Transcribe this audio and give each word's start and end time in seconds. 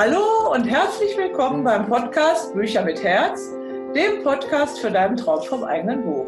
Hallo 0.00 0.54
und 0.54 0.64
herzlich 0.64 1.14
willkommen 1.18 1.62
beim 1.62 1.86
Podcast 1.86 2.54
Bücher 2.54 2.82
mit 2.82 3.04
Herz, 3.04 3.50
dem 3.94 4.22
Podcast 4.22 4.80
für 4.80 4.90
deinen 4.90 5.14
Traum 5.18 5.42
vom 5.42 5.62
eigenen 5.62 6.02
Buch. 6.02 6.26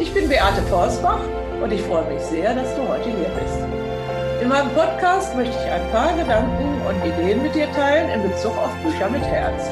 Ich 0.00 0.12
bin 0.12 0.28
Beate 0.28 0.60
Forsbach 0.62 1.20
und 1.62 1.72
ich 1.72 1.82
freue 1.82 2.12
mich 2.12 2.20
sehr, 2.22 2.52
dass 2.52 2.74
du 2.74 2.82
heute 2.88 3.04
hier 3.04 3.30
bist. 3.40 3.58
In 4.42 4.48
meinem 4.48 4.70
Podcast 4.70 5.36
möchte 5.36 5.54
ich 5.54 5.70
ein 5.70 5.88
paar 5.92 6.16
Gedanken 6.16 6.82
und 6.84 6.96
Ideen 7.06 7.44
mit 7.44 7.54
dir 7.54 7.70
teilen 7.70 8.10
in 8.10 8.28
Bezug 8.28 8.58
auf 8.58 8.74
Bücher 8.82 9.08
mit 9.08 9.22
Herz. 9.22 9.70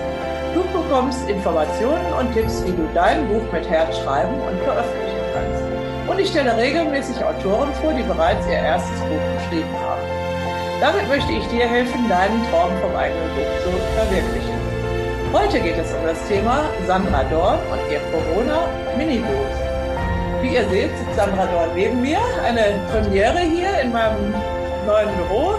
Du 0.55 0.63
bekommst 0.73 1.29
Informationen 1.29 2.13
und 2.17 2.33
Tipps, 2.35 2.65
wie 2.65 2.71
du 2.71 2.89
dein 2.95 3.27
Buch 3.27 3.53
mit 3.53 3.69
Herz 3.69 3.99
schreiben 3.99 4.35
und 4.43 4.63
veröffentlichen 4.63 5.25
kannst. 5.35 6.09
Und 6.09 6.21
ich 6.21 6.29
stelle 6.29 6.57
regelmäßig 6.57 7.17
Autoren 7.17 7.75
vor, 7.83 7.95
die 7.95 8.05
bereits 8.05 8.47
ihr 8.47 8.59
erstes 8.59 9.01
Buch 9.01 9.41
geschrieben 9.41 9.75
haben. 9.81 10.24
Damit 10.81 11.09
möchte 11.09 11.33
ich 11.33 11.47
dir 11.49 11.67
helfen, 11.67 12.09
deinen 12.09 12.43
Traum 12.51 12.73
vom 12.81 12.95
eigenen 12.97 13.29
Buch 13.35 13.63
zu 13.63 13.71
verwirklichen. 13.97 14.55
Heute 15.33 15.61
geht 15.61 15.79
es 15.79 15.93
um 15.93 16.05
das 16.05 16.29
Thema 16.29 16.65
Sandra 16.87 17.25
Dorn 17.25 17.59
und 17.71 17.81
ihr 17.91 18.01
Corona-Minibuch. 18.13 19.75
Wie 20.43 20.55
ihr 20.55 20.69
seht, 20.69 20.97
sitzt 20.97 21.17
Sandra 21.17 21.47
Dorn 21.47 21.71
neben 21.75 22.03
mir. 22.03 22.19
Eine 22.45 22.79
Premiere 22.91 23.41
hier 23.41 23.81
in 23.81 23.93
meinem 23.93 24.35
neuen 24.87 25.09
Büro. 25.17 25.55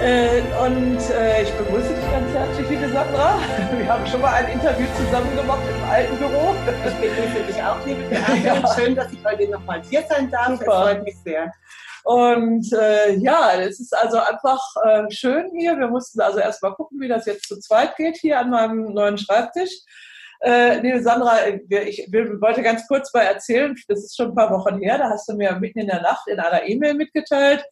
Äh, 0.00 0.42
und 0.64 0.98
äh, 1.10 1.42
ich 1.42 1.52
begrüße 1.52 1.94
dich 1.94 2.10
ganz 2.10 2.34
herzlich, 2.34 2.68
liebe 2.70 2.88
Sandra. 2.88 3.38
Wir 3.78 3.88
haben 3.88 4.06
schon 4.06 4.20
mal 4.20 4.34
ein 4.34 4.48
Interview 4.48 4.86
zusammen 4.96 5.34
gemacht 5.36 5.60
im 5.68 5.90
alten 5.90 6.16
Büro. 6.16 6.54
Ich 6.86 6.94
begrüße 6.94 7.46
dich 7.46 7.62
auch, 7.62 7.86
liebe 7.86 8.02
Beate. 8.10 8.36
Ja. 8.44 8.74
Schön, 8.74 8.96
dass 8.96 9.12
ich 9.12 9.24
heute 9.24 9.48
nochmal 9.48 9.80
hier 9.88 10.02
sein 10.08 10.28
darf. 10.30 10.58
Super. 10.58 10.64
Es 10.64 10.66
freut 10.66 11.04
mich 11.04 11.16
sehr. 11.24 11.52
Und 12.04 12.72
äh, 12.72 13.14
ja, 13.16 13.52
es 13.60 13.78
ist 13.78 13.96
also 13.96 14.18
einfach 14.18 14.60
äh, 14.84 15.10
schön 15.10 15.50
hier. 15.56 15.78
Wir 15.78 15.88
mussten 15.88 16.20
also 16.20 16.38
erstmal 16.38 16.74
gucken, 16.74 17.00
wie 17.00 17.08
das 17.08 17.26
jetzt 17.26 17.48
zu 17.48 17.58
zweit 17.60 17.96
geht 17.96 18.16
hier 18.16 18.40
an 18.40 18.50
meinem 18.50 18.92
neuen 18.92 19.18
Schreibtisch. 19.18 19.70
Äh, 20.40 20.80
liebe 20.80 21.00
Sandra, 21.00 21.46
ich, 21.46 21.62
ich 21.70 22.12
wollte 22.12 22.62
ganz 22.62 22.88
kurz 22.88 23.14
mal 23.14 23.22
erzählen, 23.22 23.76
das 23.86 24.00
ist 24.00 24.16
schon 24.16 24.30
ein 24.30 24.34
paar 24.34 24.50
Wochen 24.50 24.80
her, 24.80 24.98
da 24.98 25.08
hast 25.08 25.28
du 25.28 25.34
mir 25.34 25.54
mitten 25.60 25.78
in 25.78 25.86
der 25.86 26.02
Nacht 26.02 26.26
in 26.26 26.40
einer 26.40 26.66
E-Mail 26.66 26.94
mitgeteilt, 26.94 27.64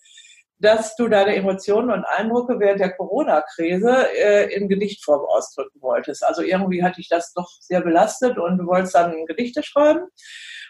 dass 0.61 0.95
du 0.95 1.09
deine 1.09 1.35
Emotionen 1.35 1.91
und 1.91 2.05
Eindrücke 2.05 2.61
während 2.61 2.79
der 2.79 2.93
Corona-Krise 2.93 4.07
äh, 4.17 4.55
in 4.55 4.69
Gedichtform 4.69 5.25
ausdrücken 5.27 5.81
wolltest. 5.83 6.25
Also 6.25 6.43
irgendwie 6.43 6.85
hatte 6.85 7.01
ich 7.01 7.09
das 7.09 7.33
doch 7.33 7.51
sehr 7.61 7.81
belastet 7.81 8.39
und 8.39 8.59
du 8.59 8.67
wolltest 8.67 8.95
dann 8.95 9.27
Gedichte 9.27 9.65
schreiben. 9.65 10.07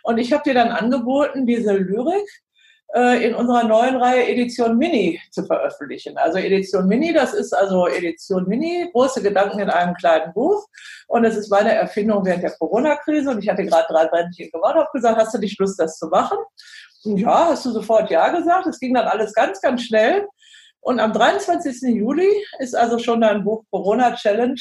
Und 0.03 0.17
ich 0.17 0.33
habe 0.33 0.45
dir 0.45 0.55
dann 0.55 0.69
angeboten, 0.69 1.45
diese 1.45 1.75
Lyrik 1.75 2.25
äh, 2.25 2.50
in 2.93 3.37
unserer 3.37 3.63
neuen 3.65 3.97
Reihe 3.97 4.29
Edition 4.29 4.77
Mini 4.77 5.21
zu 5.31 5.45
veröffentlichen. 5.45 6.19
Also 6.19 6.39
Edition 6.39 6.89
Mini, 6.89 7.13
das 7.13 7.35
ist 7.35 7.53
also 7.53 7.87
Edition 7.87 8.49
Mini, 8.49 8.91
große 8.93 9.23
Gedanken 9.23 9.61
in 9.61 9.71
einem 9.71 9.95
kleinen 9.95 10.33
Buch. 10.33 10.67
Und 11.07 11.25
es 11.25 11.37
ist 11.37 11.51
meine 11.51 11.73
Erfindung 11.73 12.25
während 12.25 12.43
der 12.43 12.51
Corona-Krise. 12.51 13.31
Und 13.31 13.45
ich 13.45 13.49
hatte 13.49 13.65
gerade 13.65 13.87
drei 13.89 14.07
Bändchen 14.07 14.51
gemacht, 14.51 14.75
habe 14.75 14.89
gesagt, 14.93 15.19
hast 15.19 15.35
du 15.35 15.39
nicht 15.39 15.59
Lust, 15.61 15.79
das 15.79 15.99
zu 15.99 16.09
machen? 16.09 16.39
Und 17.05 17.19
ja, 17.19 17.51
hast 17.51 17.65
du 17.65 17.71
sofort 17.71 18.11
Ja 18.11 18.29
gesagt. 18.31 18.67
Es 18.67 18.81
ging 18.81 18.95
dann 18.95 19.07
alles 19.07 19.35
ganz, 19.35 19.61
ganz 19.61 19.83
schnell. 19.83 20.27
Und 20.81 20.99
am 20.99 21.13
23. 21.13 21.95
Juli 21.95 22.29
ist 22.59 22.75
also 22.75 22.99
schon 22.99 23.21
dein 23.21 23.45
Buch 23.45 23.63
Corona 23.71 24.15
Challenge 24.17 24.61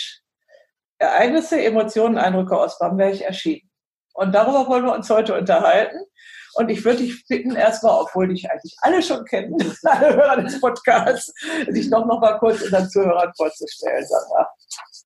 Ereignisse, 1.00 1.64
Emotionen, 1.64 2.18
Eindrücke 2.18 2.58
aus 2.58 2.78
Bamberg 2.78 3.22
erschienen. 3.22 3.70
Und 4.14 4.36
darüber 4.36 4.68
wollen 4.68 4.86
wir 4.86 4.94
uns 4.94 5.10
heute 5.10 5.34
unterhalten. 5.34 5.98
Und 6.54 6.70
ich 6.70 6.84
würde 6.84 7.04
dich 7.04 7.26
bitten, 7.28 7.56
erstmal, 7.56 8.02
obwohl 8.02 8.28
dich 8.28 8.50
eigentlich 8.50 8.76
alle 8.82 9.02
schon 9.02 9.26
kennen, 9.26 9.56
alle 9.84 10.16
Hörer 10.16 10.42
des 10.42 10.60
Podcasts, 10.60 11.34
dich 11.68 11.90
doch 11.90 12.06
noch 12.06 12.20
mal 12.20 12.38
kurz 12.40 12.62
unseren 12.62 12.90
Zuhörern 12.90 13.32
vorzustellen, 13.36 14.06
Sandra. 14.06 14.50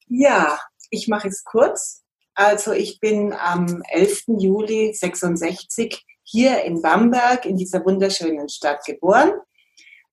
Ja, 0.08 0.60
ich 0.90 1.08
mache 1.08 1.28
es 1.28 1.44
kurz. 1.44 2.04
Also 2.36 2.72
ich 2.72 3.00
bin 3.00 3.34
am 3.34 3.84
11. 3.90 4.24
Juli 4.40 4.94
66 4.94 6.04
hier 6.24 6.64
in 6.64 6.82
Bamberg, 6.82 7.46
in 7.46 7.58
dieser 7.58 7.86
wunderschönen 7.86 8.50
Stadt 8.50 8.84
geboren 8.86 9.34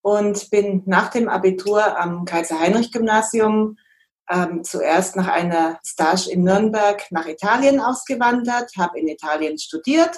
und 0.03 0.51
bin 0.51 0.83
nach 0.87 1.09
dem 1.09 1.29
Abitur 1.29 1.99
am 1.99 2.25
Kaiser-Heinrich-Gymnasium 2.25 3.77
ähm, 4.31 4.63
zuerst 4.65 5.17
nach 5.17 5.29
einer 5.29 5.79
Stage 5.85 6.31
in 6.31 6.45
Nürnberg 6.45 7.05
nach 7.11 7.27
Italien 7.27 7.81
ausgewandert, 7.81 8.71
habe 8.79 9.01
in 9.01 9.09
Italien 9.09 9.59
studiert, 9.59 10.17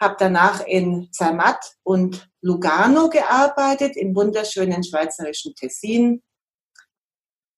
habe 0.00 0.16
danach 0.18 0.64
in 0.66 1.08
Zermatt 1.12 1.76
und 1.82 2.28
Lugano 2.40 3.08
gearbeitet, 3.08 3.96
im 3.96 4.14
wunderschönen 4.14 4.84
schweizerischen 4.84 5.54
Tessin. 5.54 6.22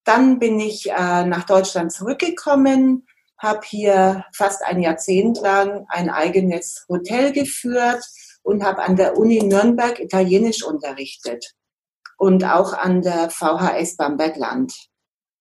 Dann 0.04 0.38
bin 0.38 0.58
ich 0.58 0.90
äh, 0.90 1.24
nach 1.24 1.44
Deutschland 1.44 1.92
zurückgekommen, 1.92 3.06
habe 3.38 3.60
hier 3.64 4.24
fast 4.34 4.62
ein 4.64 4.80
Jahrzehnt 4.80 5.40
lang 5.40 5.86
ein 5.88 6.10
eigenes 6.10 6.84
Hotel 6.88 7.32
geführt 7.32 8.04
und 8.42 8.64
habe 8.64 8.82
an 8.82 8.96
der 8.96 9.16
Uni 9.16 9.42
Nürnberg 9.42 9.98
Italienisch 10.00 10.62
unterrichtet 10.64 11.54
und 12.16 12.44
auch 12.44 12.72
an 12.72 13.02
der 13.02 13.30
VHS 13.30 13.96
Bamberg 13.96 14.36
Land, 14.36 14.74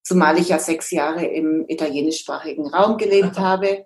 zumal 0.03 0.37
ich 0.37 0.49
ja 0.49 0.59
sechs 0.59 0.91
Jahre 0.91 1.25
im 1.25 1.65
italienischsprachigen 1.67 2.67
Raum 2.67 2.97
gelebt 2.97 3.37
habe. 3.37 3.85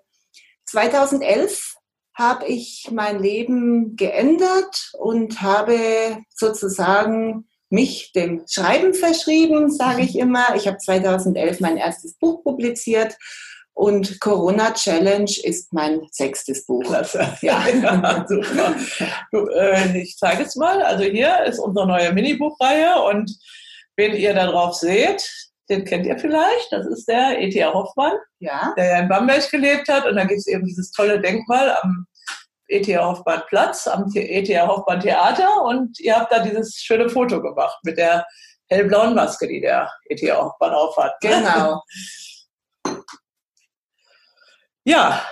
2011 0.66 1.74
habe 2.14 2.46
ich 2.46 2.88
mein 2.92 3.20
Leben 3.20 3.96
geändert 3.96 4.92
und 4.98 5.40
habe 5.42 6.18
sozusagen 6.34 7.48
mich 7.70 8.12
dem 8.12 8.44
Schreiben 8.48 8.94
verschrieben, 8.94 9.70
sage 9.70 10.02
ich 10.02 10.16
immer. 10.16 10.54
Ich 10.54 10.68
habe 10.68 10.78
2011 10.78 11.60
mein 11.60 11.76
erstes 11.76 12.14
Buch 12.14 12.44
publiziert 12.44 13.16
und 13.74 14.20
Corona 14.20 14.72
Challenge 14.72 15.30
ist 15.42 15.72
mein 15.72 16.00
sechstes 16.12 16.64
Buch. 16.64 16.84
Klasse. 16.84 17.36
Ja, 17.42 17.66
ja 17.82 18.24
super. 18.28 18.76
Du, 19.32 19.48
äh, 19.48 19.98
ich 19.98 20.16
zeige 20.16 20.44
es 20.44 20.54
mal. 20.54 20.80
Also 20.82 21.04
hier 21.04 21.42
ist 21.44 21.58
unsere 21.58 21.86
neue 21.86 22.12
Minibuchreihe 22.12 23.02
und 23.02 23.36
wenn 23.96 24.14
ihr 24.14 24.34
da 24.34 24.46
drauf 24.46 24.74
seht, 24.74 25.28
den 25.68 25.84
kennt 25.84 26.06
ihr 26.06 26.18
vielleicht. 26.18 26.72
Das 26.72 26.86
ist 26.86 27.06
der 27.08 27.38
E.T.A. 27.40 27.72
Hoffmann, 27.72 28.12
ja. 28.38 28.74
der 28.76 28.84
ja 28.86 28.98
in 29.00 29.08
Bamberg 29.08 29.50
gelebt 29.50 29.88
hat. 29.88 30.06
Und 30.06 30.16
da 30.16 30.24
gibt 30.24 30.40
es 30.40 30.46
eben 30.46 30.64
dieses 30.64 30.92
tolle 30.92 31.20
Denkmal 31.20 31.76
am 31.82 32.06
E.T.A. 32.68 33.06
Hoffmann 33.06 33.42
Platz, 33.48 33.86
am 33.86 34.10
E.T.A. 34.14 34.66
Hoffmann 34.66 35.00
Theater. 35.00 35.62
Und 35.62 35.98
ihr 36.00 36.16
habt 36.16 36.32
da 36.32 36.40
dieses 36.40 36.76
schöne 36.76 37.08
Foto 37.08 37.40
gemacht 37.40 37.78
mit 37.82 37.98
der 37.98 38.26
hellblauen 38.68 39.14
Maske, 39.14 39.46
die 39.46 39.60
der 39.60 39.90
E.T.A. 40.08 40.36
Hoffmann 40.36 40.74
aufhat. 40.74 41.14
Genau. 41.20 41.82
ja. 44.84 45.24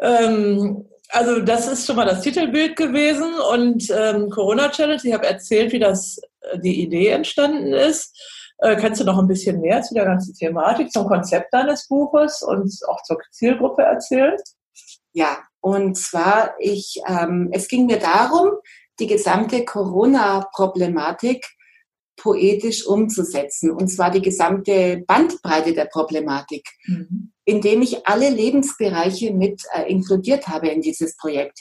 Ähm, 0.00 0.88
also 1.10 1.40
das 1.40 1.68
ist 1.68 1.86
schon 1.86 1.96
mal 1.96 2.06
das 2.06 2.22
Titelbild 2.22 2.76
gewesen 2.76 3.34
und 3.52 3.88
ähm, 3.90 4.30
Corona 4.30 4.70
Challenge. 4.70 5.00
Ich 5.04 5.12
habe 5.12 5.26
erzählt, 5.26 5.72
wie 5.72 5.78
das 5.78 6.18
äh, 6.40 6.58
die 6.58 6.82
Idee 6.82 7.08
entstanden 7.08 7.72
ist. 7.72 8.18
Äh, 8.58 8.76
kannst 8.76 9.00
du 9.00 9.04
noch 9.04 9.18
ein 9.18 9.28
bisschen 9.28 9.60
mehr 9.60 9.82
zu 9.82 9.94
der 9.94 10.04
ganzen 10.04 10.34
Thematik, 10.34 10.90
zum 10.90 11.06
Konzept 11.06 11.52
deines 11.52 11.88
Buches 11.88 12.42
und 12.42 12.72
auch 12.88 13.02
zur 13.02 13.18
Zielgruppe 13.30 13.82
erzählen? 13.82 14.36
Ja, 15.12 15.38
und 15.60 15.96
zwar, 15.96 16.54
ich, 16.58 17.00
ähm, 17.06 17.48
es 17.52 17.68
ging 17.68 17.86
mir 17.86 17.98
darum, 17.98 18.50
die 18.98 19.06
gesamte 19.06 19.64
Corona-Problematik 19.64 21.44
poetisch 22.16 22.86
umzusetzen. 22.86 23.70
Und 23.70 23.88
zwar 23.88 24.10
die 24.10 24.22
gesamte 24.22 25.02
Bandbreite 25.06 25.72
der 25.72 25.86
Problematik, 25.86 26.68
mhm. 26.86 27.32
indem 27.44 27.82
ich 27.82 28.06
alle 28.06 28.30
Lebensbereiche 28.30 29.32
mit 29.32 29.62
äh, 29.72 29.90
inkludiert 29.90 30.48
habe 30.48 30.68
in 30.68 30.80
dieses 30.80 31.16
Projekt. 31.16 31.58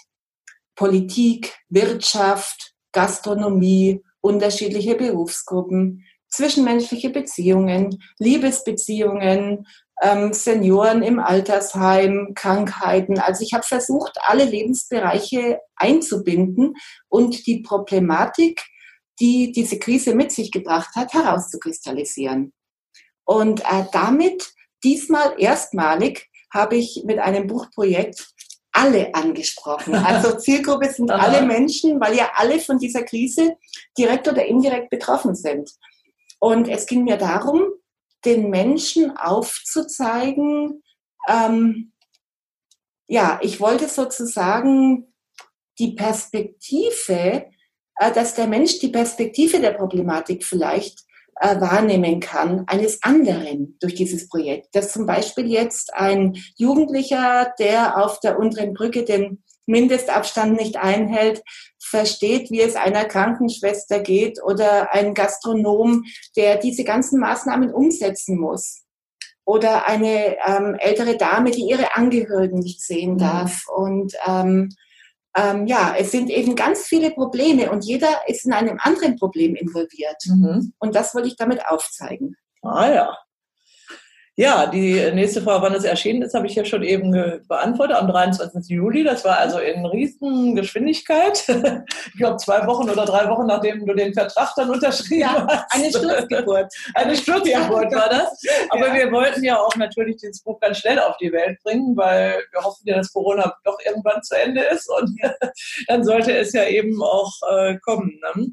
Politik, 0.76 1.54
Wirtschaft, 1.70 2.74
Gastronomie, 2.92 4.04
unterschiedliche 4.22 4.96
Berufsgruppen, 4.96 6.04
zwischenmenschliche 6.34 7.12
Beziehungen, 7.12 8.04
Liebesbeziehungen, 8.18 9.68
ähm, 10.02 10.34
Senioren 10.34 11.04
im 11.04 11.20
Altersheim, 11.20 12.34
Krankheiten. 12.36 13.20
Also 13.20 13.44
ich 13.44 13.54
habe 13.54 13.64
versucht, 13.64 14.18
alle 14.24 14.44
Lebensbereiche 14.44 15.60
einzubinden 15.76 16.76
und 17.08 17.46
die 17.46 17.62
Problematik, 17.62 18.64
die 19.20 19.52
diese 19.52 19.78
Krise 19.78 20.16
mit 20.16 20.32
sich 20.32 20.52
gebracht 20.52 20.96
hat, 20.96 21.14
herauszukristallisieren. 21.14 22.52
Und 23.26 23.62
äh, 23.62 23.86
damit 23.92 24.52
diesmal 24.84 25.36
erstmalig 25.38 26.30
habe 26.52 26.76
ich 26.76 27.04
mit 27.06 27.20
einem 27.20 27.48
Buchprojekt 27.48 28.34
alle 28.72 29.14
angesprochen. 29.14 29.94
Also 29.94 30.36
Zielgruppe 30.38 30.90
sind 30.90 31.12
alle 31.12 31.44
Menschen, 31.46 32.02
weil 32.02 32.18
ja 32.18 32.32
alle 32.36 32.60
von 32.60 32.80
dieser 32.80 33.04
Krise 33.04 33.56
direkt 33.98 34.28
oder 34.28 34.44
indirekt 34.46 34.90
betroffen 34.90 35.36
sind. 35.36 35.70
Und 36.44 36.68
es 36.68 36.88
ging 36.88 37.06
mir 37.06 37.16
darum, 37.16 37.62
den 38.26 38.50
Menschen 38.50 39.16
aufzuzeigen, 39.16 40.84
ähm, 41.26 41.94
ja, 43.08 43.40
ich 43.42 43.62
wollte 43.62 43.88
sozusagen 43.88 45.14
die 45.80 45.94
Perspektive, 45.94 47.46
äh, 47.96 48.12
dass 48.14 48.36
der 48.36 48.48
Mensch 48.48 48.80
die 48.80 48.90
Perspektive 48.90 49.62
der 49.62 49.72
Problematik 49.72 50.44
vielleicht 50.44 51.06
äh, 51.40 51.62
wahrnehmen 51.62 52.20
kann, 52.20 52.66
eines 52.68 53.02
anderen 53.04 53.78
durch 53.80 53.96
dieses 53.96 54.28
Projekt. 54.28 54.76
Dass 54.76 54.92
zum 54.92 55.06
Beispiel 55.06 55.48
jetzt 55.50 55.94
ein 55.94 56.36
Jugendlicher, 56.58 57.54
der 57.58 58.04
auf 58.04 58.20
der 58.20 58.38
unteren 58.38 58.74
Brücke 58.74 59.06
den 59.06 59.46
Mindestabstand 59.66 60.56
nicht 60.56 60.78
einhält, 60.78 61.42
versteht, 61.80 62.52
wie 62.52 62.62
es 62.62 62.76
einer 62.76 63.06
Krankenschwester 63.06 64.00
geht 64.00 64.42
oder 64.44 64.94
ein 64.94 65.14
Gastronom, 65.14 66.04
der 66.36 66.58
diese 66.58 66.84
ganzen 66.84 67.20
Maßnahmen 67.20 67.74
umsetzen 67.74 68.40
muss. 68.40 68.82
Oder 69.46 69.88
eine 69.88 70.38
ähm, 70.46 70.76
ältere 70.80 71.18
Dame, 71.18 71.52
die 71.52 71.70
ihre 71.70 71.96
Angehörigen 71.96 72.60
nicht 72.60 72.82
sehen 72.82 73.16
mhm. 73.16 73.18
darf. 73.18 73.68
Und 73.68 74.14
ähm, 74.26 74.70
ähm, 75.36 75.68
ja, 75.68 75.96
es 75.98 76.12
sind 76.12 76.30
eben 76.30 76.56
ganz 76.56 76.86
viele 76.86 77.12
Probleme 77.12 77.72
und 77.72 77.84
jeder 77.84 78.28
ist 78.28 78.46
in 78.46 78.54
einem 78.54 78.78
anderen 78.80 79.18
Problem 79.18 79.56
involviert. 79.56 80.22
Mhm. 80.26 80.74
Und 80.80 80.96
das 80.96 81.14
wollte 81.14 81.28
ich 81.28 81.36
damit 81.36 81.66
aufzeigen. 81.68 82.38
Ah 82.62 82.90
ja. 82.90 83.18
Ja, 84.36 84.66
die 84.66 85.12
nächste 85.14 85.44
Frage, 85.44 85.62
wann 85.62 85.76
es 85.76 85.84
erschienen 85.84 86.24
ist, 86.24 86.34
habe 86.34 86.48
ich 86.48 86.56
ja 86.56 86.66
schon 86.66 86.82
eben 86.82 87.12
beantwortet, 87.48 87.98
am 87.98 88.08
23. 88.08 88.68
Juli. 88.68 89.04
Das 89.04 89.24
war 89.24 89.38
also 89.38 89.60
in 89.60 89.86
Riesengeschwindigkeit. 89.86 91.44
Ich 92.14 92.20
glaube, 92.20 92.38
zwei 92.38 92.66
Wochen 92.68 92.90
oder 92.90 93.06
drei 93.06 93.28
Wochen, 93.28 93.48
nachdem 93.48 93.86
du 93.86 93.94
den 93.94 94.14
Vertrag 94.14 94.54
dann 94.56 94.70
unterschrieben 94.70 95.22
ja, 95.22 95.48
hast. 95.48 95.66
Eine 95.74 95.90
Sturzgeburt. 95.90 96.74
Eine 96.94 97.16
Sturzgeburt 97.16 97.94
war 97.94 98.10
das. 98.10 98.42
Aber 98.70 98.88
ja. 98.88 98.94
wir 98.94 99.12
wollten 99.12 99.44
ja 99.44 99.60
auch 99.60 99.76
natürlich 99.76 100.18
dieses 100.18 100.42
Buch 100.42 100.60
ganz 100.60 100.78
schnell 100.78 101.00
auf 101.00 101.18
die 101.18 101.32
Welt 101.32 101.58
bringen, 101.64 101.96
weil 101.98 102.44
wir 102.52 102.64
hoffen 102.64 102.84
ja, 102.86 102.98
dass 102.98 103.12
Corona 103.12 103.56
doch 103.64 103.78
irgendwann 103.86 104.22
zu 104.22 104.38
Ende 104.38 104.62
ist 104.62 104.90
und 104.90 105.18
dann 105.88 106.04
sollte 106.04 106.38
es 106.38 106.54
ja 106.54 106.66
eben 106.66 107.02
auch 107.02 107.34
äh, 107.52 107.78
kommen. 107.80 108.20
Ne? 108.36 108.52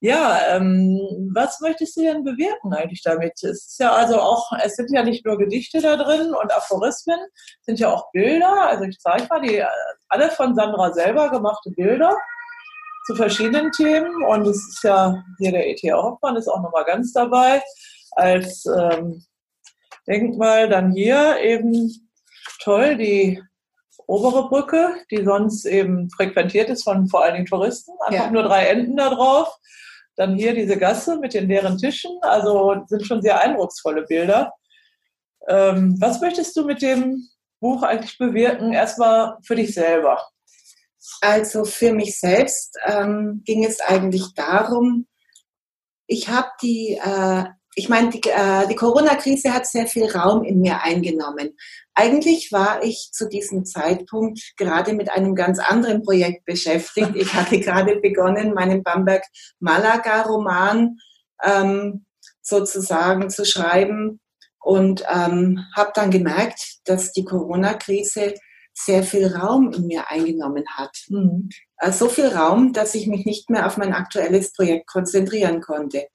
Ja, 0.00 0.38
ähm, 0.50 1.30
was 1.34 1.60
möchtest 1.60 1.96
du 1.96 2.02
denn 2.02 2.24
bewirken 2.24 2.74
eigentlich 2.74 3.02
damit? 3.02 3.32
Es 3.42 3.66
ist 3.66 3.80
ja 3.80 3.92
also 3.92 4.20
auch, 4.20 4.52
es 4.62 4.76
sind 4.76 4.90
ja 4.90 5.02
nicht 5.02 5.24
nur 5.24 5.38
Gedichte 5.38 5.80
da 5.80 5.96
drin 5.96 6.34
und 6.34 6.52
Aphorismen, 6.52 7.18
es 7.60 7.66
sind 7.66 7.80
ja 7.80 7.92
auch 7.92 8.10
Bilder. 8.12 8.68
Also 8.68 8.84
ich 8.84 8.98
zeige 8.98 9.26
mal 9.28 9.40
die 9.40 9.64
alle 10.08 10.30
von 10.30 10.54
Sandra 10.54 10.92
selber 10.92 11.30
gemachte 11.30 11.70
Bilder 11.70 12.16
zu 13.06 13.14
verschiedenen 13.14 13.70
Themen. 13.72 14.22
Und 14.24 14.46
es 14.46 14.56
ist 14.56 14.82
ja 14.82 15.22
hier 15.38 15.52
der 15.52 15.66
E.T. 15.68 15.92
Hoffmann 15.92 16.36
ist 16.36 16.48
auch 16.48 16.62
nochmal 16.62 16.84
ganz 16.84 17.12
dabei 17.12 17.62
als 18.12 18.64
ähm, 18.66 19.24
Denkmal. 20.06 20.68
Dann 20.68 20.92
hier 20.92 21.38
eben 21.40 21.90
toll 22.62 22.96
die 22.96 23.42
obere 24.06 24.48
Brücke, 24.48 24.94
die 25.10 25.24
sonst 25.24 25.64
eben 25.64 26.10
frequentiert 26.10 26.70
ist 26.70 26.84
von 26.84 27.08
vor 27.08 27.24
allen 27.24 27.34
Dingen 27.34 27.46
Touristen. 27.46 27.92
Einfach 28.06 28.26
ja. 28.26 28.30
nur 28.30 28.42
drei 28.42 28.66
Enden 28.66 28.96
da 28.96 29.10
drauf. 29.10 29.48
Dann 30.16 30.36
hier 30.36 30.54
diese 30.54 30.78
Gasse 30.78 31.18
mit 31.18 31.34
den 31.34 31.48
leeren 31.48 31.78
Tischen. 31.78 32.18
Also 32.22 32.76
sind 32.86 33.06
schon 33.06 33.22
sehr 33.22 33.40
eindrucksvolle 33.40 34.02
Bilder. 34.02 34.52
Ähm, 35.48 35.96
was 36.00 36.20
möchtest 36.20 36.56
du 36.56 36.64
mit 36.64 36.82
dem 36.82 37.28
Buch 37.60 37.82
eigentlich 37.82 38.18
bewirken? 38.18 38.72
Erstmal 38.72 39.38
für 39.44 39.56
dich 39.56 39.74
selber. 39.74 40.22
Also 41.20 41.64
für 41.64 41.92
mich 41.92 42.18
selbst 42.18 42.78
ähm, 42.86 43.42
ging 43.44 43.64
es 43.64 43.80
eigentlich 43.80 44.34
darum, 44.34 45.06
ich 46.06 46.28
habe 46.28 46.48
die, 46.62 47.00
äh, 47.02 47.44
ich 47.76 47.88
meine, 47.88 48.10
die, 48.10 48.20
äh, 48.28 48.68
die 48.68 48.76
Corona-Krise 48.76 49.52
hat 49.52 49.66
sehr 49.66 49.86
viel 49.86 50.10
Raum 50.10 50.44
in 50.44 50.60
mir 50.60 50.82
eingenommen. 50.82 51.56
Eigentlich 51.94 52.52
war 52.52 52.82
ich 52.82 53.10
zu 53.12 53.28
diesem 53.28 53.64
Zeitpunkt 53.64 54.52
gerade 54.56 54.92
mit 54.92 55.10
einem 55.10 55.34
ganz 55.34 55.58
anderen 55.58 56.02
Projekt 56.02 56.44
beschäftigt. 56.44 57.12
Ich 57.14 57.32
hatte 57.34 57.58
gerade 57.60 57.96
begonnen, 57.96 58.54
meinen 58.54 58.82
Bamberg-Malaga-Roman 58.82 60.98
ähm, 61.42 62.04
sozusagen 62.42 63.30
zu 63.30 63.44
schreiben 63.44 64.20
und 64.60 65.04
ähm, 65.12 65.64
habe 65.76 65.92
dann 65.94 66.10
gemerkt, 66.10 66.78
dass 66.84 67.12
die 67.12 67.24
Corona-Krise 67.24 68.34
sehr 68.72 69.04
viel 69.04 69.28
Raum 69.28 69.72
in 69.72 69.86
mir 69.86 70.10
eingenommen 70.10 70.64
hat. 70.76 70.96
Mhm. 71.08 71.48
Äh, 71.78 71.92
so 71.92 72.08
viel 72.08 72.26
Raum, 72.26 72.72
dass 72.72 72.94
ich 72.94 73.06
mich 73.06 73.24
nicht 73.24 73.50
mehr 73.50 73.66
auf 73.66 73.76
mein 73.76 73.94
aktuelles 73.94 74.52
Projekt 74.52 74.88
konzentrieren 74.88 75.60
konnte. 75.60 76.06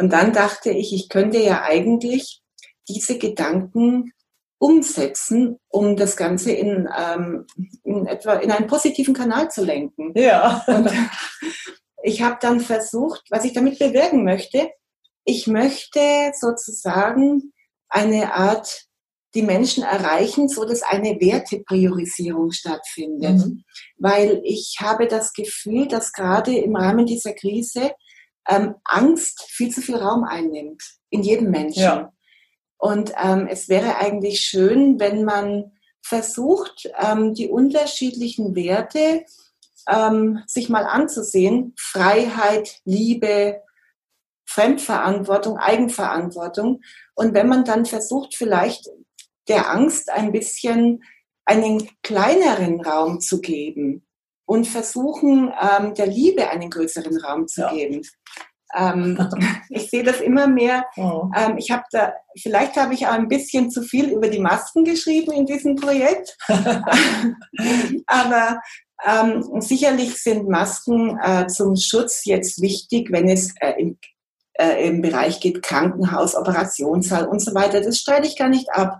Und 0.00 0.14
dann 0.14 0.32
dachte 0.32 0.70
ich, 0.70 0.94
ich 0.94 1.10
könnte 1.10 1.38
ja 1.38 1.62
eigentlich 1.62 2.40
diese 2.88 3.18
Gedanken 3.18 4.14
umsetzen, 4.56 5.58
um 5.68 5.94
das 5.94 6.16
Ganze 6.16 6.52
in, 6.52 6.88
ähm, 6.98 7.46
in 7.84 8.06
etwa 8.06 8.34
in 8.34 8.50
einen 8.50 8.66
positiven 8.66 9.12
Kanal 9.12 9.50
zu 9.50 9.62
lenken. 9.62 10.12
Ja. 10.14 10.64
Und 10.66 10.90
ich 12.02 12.22
habe 12.22 12.38
dann 12.40 12.60
versucht, 12.60 13.24
was 13.28 13.44
ich 13.44 13.52
damit 13.52 13.78
bewirken 13.78 14.24
möchte. 14.24 14.70
Ich 15.24 15.46
möchte 15.46 16.00
sozusagen 16.34 17.52
eine 17.90 18.32
Art 18.32 18.86
die 19.34 19.42
Menschen 19.42 19.84
erreichen, 19.84 20.48
so 20.48 20.64
dass 20.64 20.82
eine 20.82 21.20
Wertepriorisierung 21.20 22.52
stattfindet. 22.52 23.36
Mhm. 23.36 23.64
Weil 23.98 24.40
ich 24.44 24.78
habe 24.80 25.08
das 25.08 25.34
Gefühl, 25.34 25.88
dass 25.88 26.14
gerade 26.14 26.56
im 26.56 26.74
Rahmen 26.74 27.04
dieser 27.04 27.34
Krise 27.34 27.92
ähm, 28.48 28.74
Angst 28.84 29.44
viel 29.48 29.70
zu 29.70 29.80
viel 29.80 29.96
Raum 29.96 30.24
einnimmt 30.24 30.82
in 31.10 31.22
jedem 31.22 31.50
Menschen. 31.50 31.82
Ja. 31.82 32.12
Und 32.78 33.12
ähm, 33.22 33.46
es 33.48 33.68
wäre 33.68 33.96
eigentlich 33.96 34.40
schön, 34.40 34.98
wenn 34.98 35.24
man 35.24 35.72
versucht, 36.02 36.90
ähm, 36.98 37.34
die 37.34 37.48
unterschiedlichen 37.48 38.54
Werte 38.54 39.24
ähm, 39.88 40.42
sich 40.46 40.68
mal 40.68 40.86
anzusehen. 40.86 41.74
Freiheit, 41.78 42.80
Liebe, 42.84 43.62
Fremdverantwortung, 44.46 45.58
Eigenverantwortung. 45.58 46.80
Und 47.14 47.34
wenn 47.34 47.48
man 47.48 47.64
dann 47.64 47.84
versucht, 47.84 48.34
vielleicht 48.34 48.88
der 49.48 49.70
Angst 49.70 50.10
ein 50.10 50.32
bisschen 50.32 51.04
einen 51.44 51.88
kleineren 52.02 52.80
Raum 52.80 53.20
zu 53.20 53.40
geben 53.40 54.06
und 54.50 54.66
versuchen, 54.66 55.52
ähm, 55.62 55.94
der 55.94 56.08
Liebe 56.08 56.50
einen 56.50 56.70
größeren 56.70 57.16
Raum 57.18 57.46
zu 57.46 57.60
ja. 57.60 57.72
geben, 57.72 58.02
ähm, 58.76 59.16
ich 59.68 59.88
sehe 59.90 60.02
das 60.02 60.20
immer 60.20 60.48
mehr. 60.48 60.86
Oh. 60.96 61.30
Ähm, 61.36 61.56
ich 61.56 61.70
habe 61.70 61.84
da, 61.92 62.14
vielleicht 62.36 62.74
habe 62.74 62.94
ich 62.94 63.06
auch 63.06 63.12
ein 63.12 63.28
bisschen 63.28 63.70
zu 63.70 63.82
viel 63.82 64.10
über 64.10 64.26
die 64.26 64.40
Masken 64.40 64.82
geschrieben 64.82 65.30
in 65.30 65.46
diesem 65.46 65.76
Projekt. 65.76 66.36
Aber 68.08 68.60
ähm, 69.06 69.60
sicherlich 69.60 70.20
sind 70.20 70.48
Masken 70.48 71.16
äh, 71.22 71.46
zum 71.46 71.76
Schutz 71.76 72.24
jetzt 72.24 72.60
wichtig, 72.60 73.12
wenn 73.12 73.28
es 73.28 73.54
äh, 73.60 73.74
im, 73.78 73.98
äh, 74.54 74.88
im 74.88 75.00
Bereich 75.00 75.38
geht, 75.38 75.62
Krankenhaus, 75.62 76.34
Operationssaal 76.34 77.28
und 77.28 77.38
so 77.38 77.54
weiter. 77.54 77.82
Das 77.82 77.98
streite 77.98 78.26
ich 78.26 78.36
gar 78.36 78.48
nicht 78.48 78.68
ab. 78.72 78.98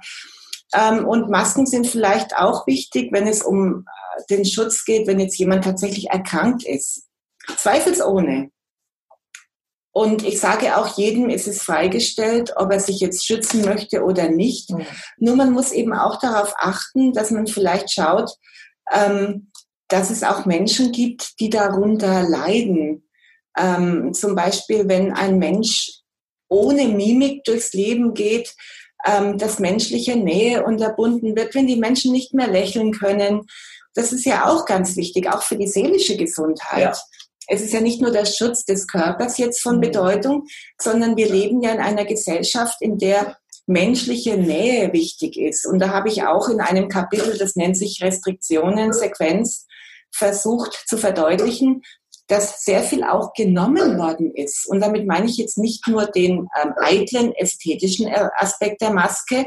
Ähm, 0.72 1.06
und 1.06 1.30
Masken 1.30 1.66
sind 1.66 1.86
vielleicht 1.86 2.36
auch 2.36 2.66
wichtig, 2.66 3.12
wenn 3.12 3.26
es 3.26 3.42
um 3.42 3.84
äh, 3.86 4.22
den 4.30 4.44
Schutz 4.44 4.84
geht, 4.84 5.06
wenn 5.06 5.20
jetzt 5.20 5.38
jemand 5.38 5.64
tatsächlich 5.64 6.10
erkrankt 6.10 6.64
ist. 6.64 7.08
Zweifelsohne. 7.56 8.50
Und 9.92 10.24
ich 10.24 10.38
sage 10.38 10.76
auch 10.76 10.96
jedem, 10.96 11.30
ist 11.30 11.48
es 11.48 11.62
freigestellt, 11.62 12.52
ob 12.56 12.72
er 12.72 12.78
sich 12.78 13.00
jetzt 13.00 13.26
schützen 13.26 13.64
möchte 13.64 14.04
oder 14.04 14.28
nicht. 14.28 14.70
Mhm. 14.70 14.86
Nur 15.18 15.36
man 15.36 15.52
muss 15.52 15.72
eben 15.72 15.92
auch 15.92 16.20
darauf 16.20 16.54
achten, 16.56 17.12
dass 17.12 17.32
man 17.32 17.48
vielleicht 17.48 17.92
schaut, 17.92 18.30
ähm, 18.92 19.50
dass 19.88 20.10
es 20.10 20.22
auch 20.22 20.46
Menschen 20.46 20.92
gibt, 20.92 21.40
die 21.40 21.50
darunter 21.50 22.22
leiden. 22.22 23.08
Ähm, 23.58 24.14
zum 24.14 24.36
Beispiel, 24.36 24.88
wenn 24.88 25.12
ein 25.12 25.38
Mensch 25.38 26.00
ohne 26.48 26.86
Mimik 26.86 27.44
durchs 27.44 27.72
Leben 27.72 28.14
geht, 28.14 28.54
ähm, 29.06 29.38
dass 29.38 29.58
menschliche 29.58 30.16
Nähe 30.16 30.64
unterbunden 30.64 31.36
wird, 31.36 31.54
wenn 31.54 31.66
die 31.66 31.76
Menschen 31.76 32.12
nicht 32.12 32.34
mehr 32.34 32.48
lächeln 32.48 32.92
können. 32.92 33.46
Das 33.94 34.12
ist 34.12 34.24
ja 34.24 34.46
auch 34.46 34.66
ganz 34.66 34.96
wichtig, 34.96 35.28
auch 35.28 35.42
für 35.42 35.56
die 35.56 35.68
seelische 35.68 36.16
Gesundheit. 36.16 36.80
Ja. 36.80 36.96
Es 37.48 37.62
ist 37.62 37.72
ja 37.72 37.80
nicht 37.80 38.00
nur 38.00 38.12
der 38.12 38.26
Schutz 38.26 38.64
des 38.64 38.86
Körpers 38.86 39.36
jetzt 39.38 39.60
von 39.60 39.76
mhm. 39.76 39.80
Bedeutung, 39.80 40.46
sondern 40.80 41.16
wir 41.16 41.28
leben 41.28 41.62
ja 41.62 41.72
in 41.72 41.80
einer 41.80 42.04
Gesellschaft, 42.04 42.76
in 42.80 42.98
der 42.98 43.36
menschliche 43.66 44.36
Nähe 44.36 44.92
wichtig 44.92 45.38
ist. 45.38 45.66
Und 45.66 45.78
da 45.80 45.90
habe 45.90 46.08
ich 46.08 46.24
auch 46.24 46.48
in 46.48 46.60
einem 46.60 46.88
Kapitel, 46.88 47.38
das 47.38 47.56
nennt 47.56 47.76
sich 47.76 48.02
Restriktionen, 48.02 48.92
Sequenz, 48.92 49.66
versucht 50.12 50.84
zu 50.86 50.96
verdeutlichen, 50.96 51.82
dass 52.30 52.64
sehr 52.64 52.82
viel 52.82 53.02
auch 53.02 53.32
genommen 53.32 53.98
worden 53.98 54.32
ist. 54.34 54.66
Und 54.68 54.80
damit 54.80 55.06
meine 55.06 55.26
ich 55.26 55.36
jetzt 55.36 55.58
nicht 55.58 55.88
nur 55.88 56.06
den 56.06 56.48
ähm, 56.62 56.74
eitlen 56.80 57.32
ästhetischen 57.34 58.06
äh, 58.06 58.28
Aspekt 58.36 58.80
der 58.80 58.92
Maske, 58.92 59.46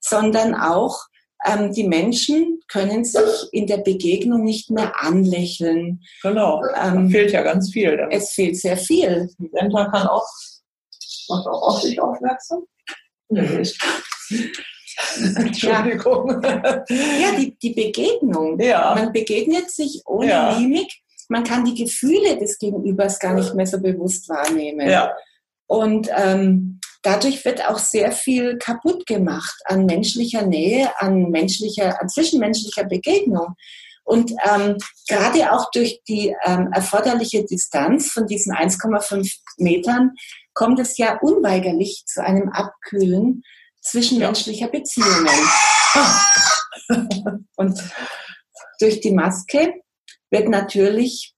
sondern 0.00 0.54
auch 0.54 0.98
ähm, 1.46 1.72
die 1.72 1.84
Menschen 1.84 2.60
können 2.68 3.04
sich 3.04 3.22
in 3.52 3.68
der 3.68 3.78
Begegnung 3.78 4.42
nicht 4.42 4.70
mehr 4.70 4.92
anlächeln. 5.00 6.02
Genau, 6.22 6.62
ähm, 6.74 7.08
fehlt 7.10 7.30
ja 7.30 7.42
ganz 7.42 7.72
viel. 7.72 7.96
Dann. 7.96 8.10
Es 8.10 8.30
fehlt 8.30 8.58
sehr 8.58 8.76
viel. 8.76 9.30
Die 9.38 9.50
Senta 9.52 9.84
kann 9.90 10.08
auch, 10.08 10.26
macht 11.28 11.46
auch 11.46 11.62
auf 11.68 11.82
sich 11.82 12.00
aufmerksam. 12.00 12.64
Entschuldigung. 15.36 16.42
Ja, 16.42 16.84
ja 16.88 17.32
die, 17.38 17.56
die 17.58 17.74
Begegnung. 17.74 18.58
Ja. 18.60 18.94
Man 18.94 19.12
begegnet 19.12 19.70
sich 19.70 20.02
ohne 20.06 20.28
ja. 20.28 20.58
Mimik. 20.58 20.90
Man 21.28 21.44
kann 21.44 21.64
die 21.64 21.74
Gefühle 21.74 22.38
des 22.38 22.58
Gegenübers 22.58 23.18
gar 23.18 23.34
nicht 23.34 23.54
mehr 23.54 23.66
so 23.66 23.80
bewusst 23.80 24.28
wahrnehmen. 24.28 24.88
Ja. 24.88 25.12
Und 25.66 26.08
ähm, 26.16 26.80
dadurch 27.02 27.44
wird 27.44 27.66
auch 27.68 27.78
sehr 27.78 28.12
viel 28.12 28.58
kaputt 28.58 29.06
gemacht 29.06 29.54
an 29.64 29.86
menschlicher 29.86 30.46
Nähe, 30.46 30.90
an 30.98 31.30
menschlicher, 31.30 32.00
an 32.00 32.08
zwischenmenschlicher 32.08 32.84
Begegnung. 32.84 33.54
Und 34.04 34.32
ähm, 34.46 34.76
gerade 35.08 35.52
auch 35.52 35.70
durch 35.70 36.02
die 36.06 36.34
ähm, 36.44 36.70
erforderliche 36.72 37.44
Distanz 37.44 38.10
von 38.10 38.26
diesen 38.26 38.52
1,5 38.54 39.38
Metern 39.56 40.12
kommt 40.52 40.78
es 40.78 40.98
ja 40.98 41.18
unweigerlich 41.20 42.04
zu 42.06 42.22
einem 42.22 42.50
Abkühlen 42.50 43.42
zwischenmenschlicher 43.80 44.68
Beziehungen. 44.68 45.28
Und 47.56 47.80
durch 48.80 49.00
die 49.00 49.12
Maske 49.12 49.72
wird 50.34 50.48
natürlich 50.48 51.32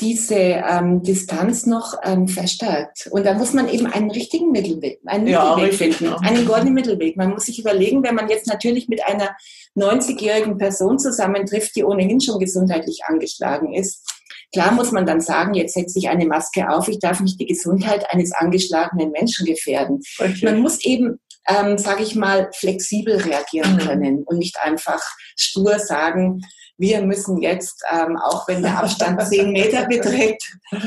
diese 0.00 0.34
ähm, 0.34 1.02
Distanz 1.02 1.66
noch 1.66 1.94
ähm, 2.02 2.26
verstärkt. 2.26 3.06
Und 3.10 3.26
da 3.26 3.34
muss 3.34 3.52
man 3.52 3.68
eben 3.68 3.86
einen 3.86 4.10
richtigen 4.10 4.50
Mittelweg, 4.50 4.98
einen 5.04 5.26
ja, 5.26 5.54
Mittelweg 5.54 5.74
finden, 5.74 6.04
ja. 6.06 6.16
einen 6.22 6.46
goldenen 6.46 6.72
Mittelweg. 6.72 7.18
Man 7.18 7.30
muss 7.30 7.44
sich 7.44 7.58
überlegen, 7.58 8.02
wenn 8.02 8.14
man 8.14 8.30
jetzt 8.30 8.46
natürlich 8.46 8.88
mit 8.88 9.04
einer 9.04 9.36
90-jährigen 9.76 10.56
Person 10.56 10.98
zusammentrifft, 10.98 11.76
die 11.76 11.84
ohnehin 11.84 12.18
schon 12.18 12.38
gesundheitlich 12.38 13.02
angeschlagen 13.04 13.74
ist, 13.74 14.10
klar 14.54 14.72
muss 14.72 14.90
man 14.90 15.04
dann 15.04 15.20
sagen, 15.20 15.52
jetzt 15.52 15.74
setze 15.74 15.98
ich 15.98 16.08
eine 16.08 16.24
Maske 16.24 16.70
auf, 16.70 16.88
ich 16.88 16.98
darf 16.98 17.20
nicht 17.20 17.38
die 17.38 17.46
Gesundheit 17.46 18.08
eines 18.08 18.32
angeschlagenen 18.32 19.10
Menschen 19.10 19.44
gefährden. 19.44 20.00
Okay. 20.18 20.46
Man 20.46 20.60
muss 20.60 20.82
eben 20.82 21.20
ähm, 21.48 21.78
sage 21.78 22.02
ich 22.02 22.14
mal, 22.14 22.50
flexibel 22.54 23.16
reagieren 23.16 23.74
mhm. 23.74 23.78
können 23.78 24.22
und 24.24 24.38
nicht 24.38 24.58
einfach 24.60 25.02
stur 25.36 25.78
sagen, 25.78 26.42
wir 26.80 27.02
müssen 27.02 27.42
jetzt, 27.42 27.84
ähm, 27.92 28.16
auch 28.16 28.48
wenn 28.48 28.62
der 28.62 28.78
Abstand 28.78 29.22
zehn 29.28 29.52
Meter 29.52 29.86
beträgt, 29.86 30.42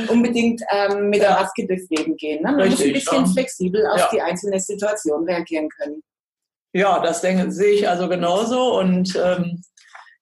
unbedingt 0.09 0.61
ähm, 0.71 1.09
mit 1.09 1.21
der 1.21 1.31
Maske 1.31 1.67
durchs 1.67 1.87
Leben 1.89 2.17
gehen. 2.17 2.41
Ne? 2.41 2.51
Man 2.51 2.61
Richtig, 2.61 2.77
muss 2.77 2.87
ein 2.87 2.93
bisschen 2.93 3.25
ja. 3.25 3.31
flexibel 3.31 3.87
auf 3.87 3.99
ja. 3.99 4.09
die 4.11 4.21
einzelne 4.21 4.59
Situation 4.59 5.23
reagieren 5.25 5.69
können. 5.69 6.01
Ja, 6.73 6.99
das 6.99 7.21
denke, 7.21 7.51
sehe 7.51 7.73
ich 7.73 7.87
also 7.87 8.09
genauso. 8.09 8.79
Und 8.79 9.15
ähm, 9.23 9.61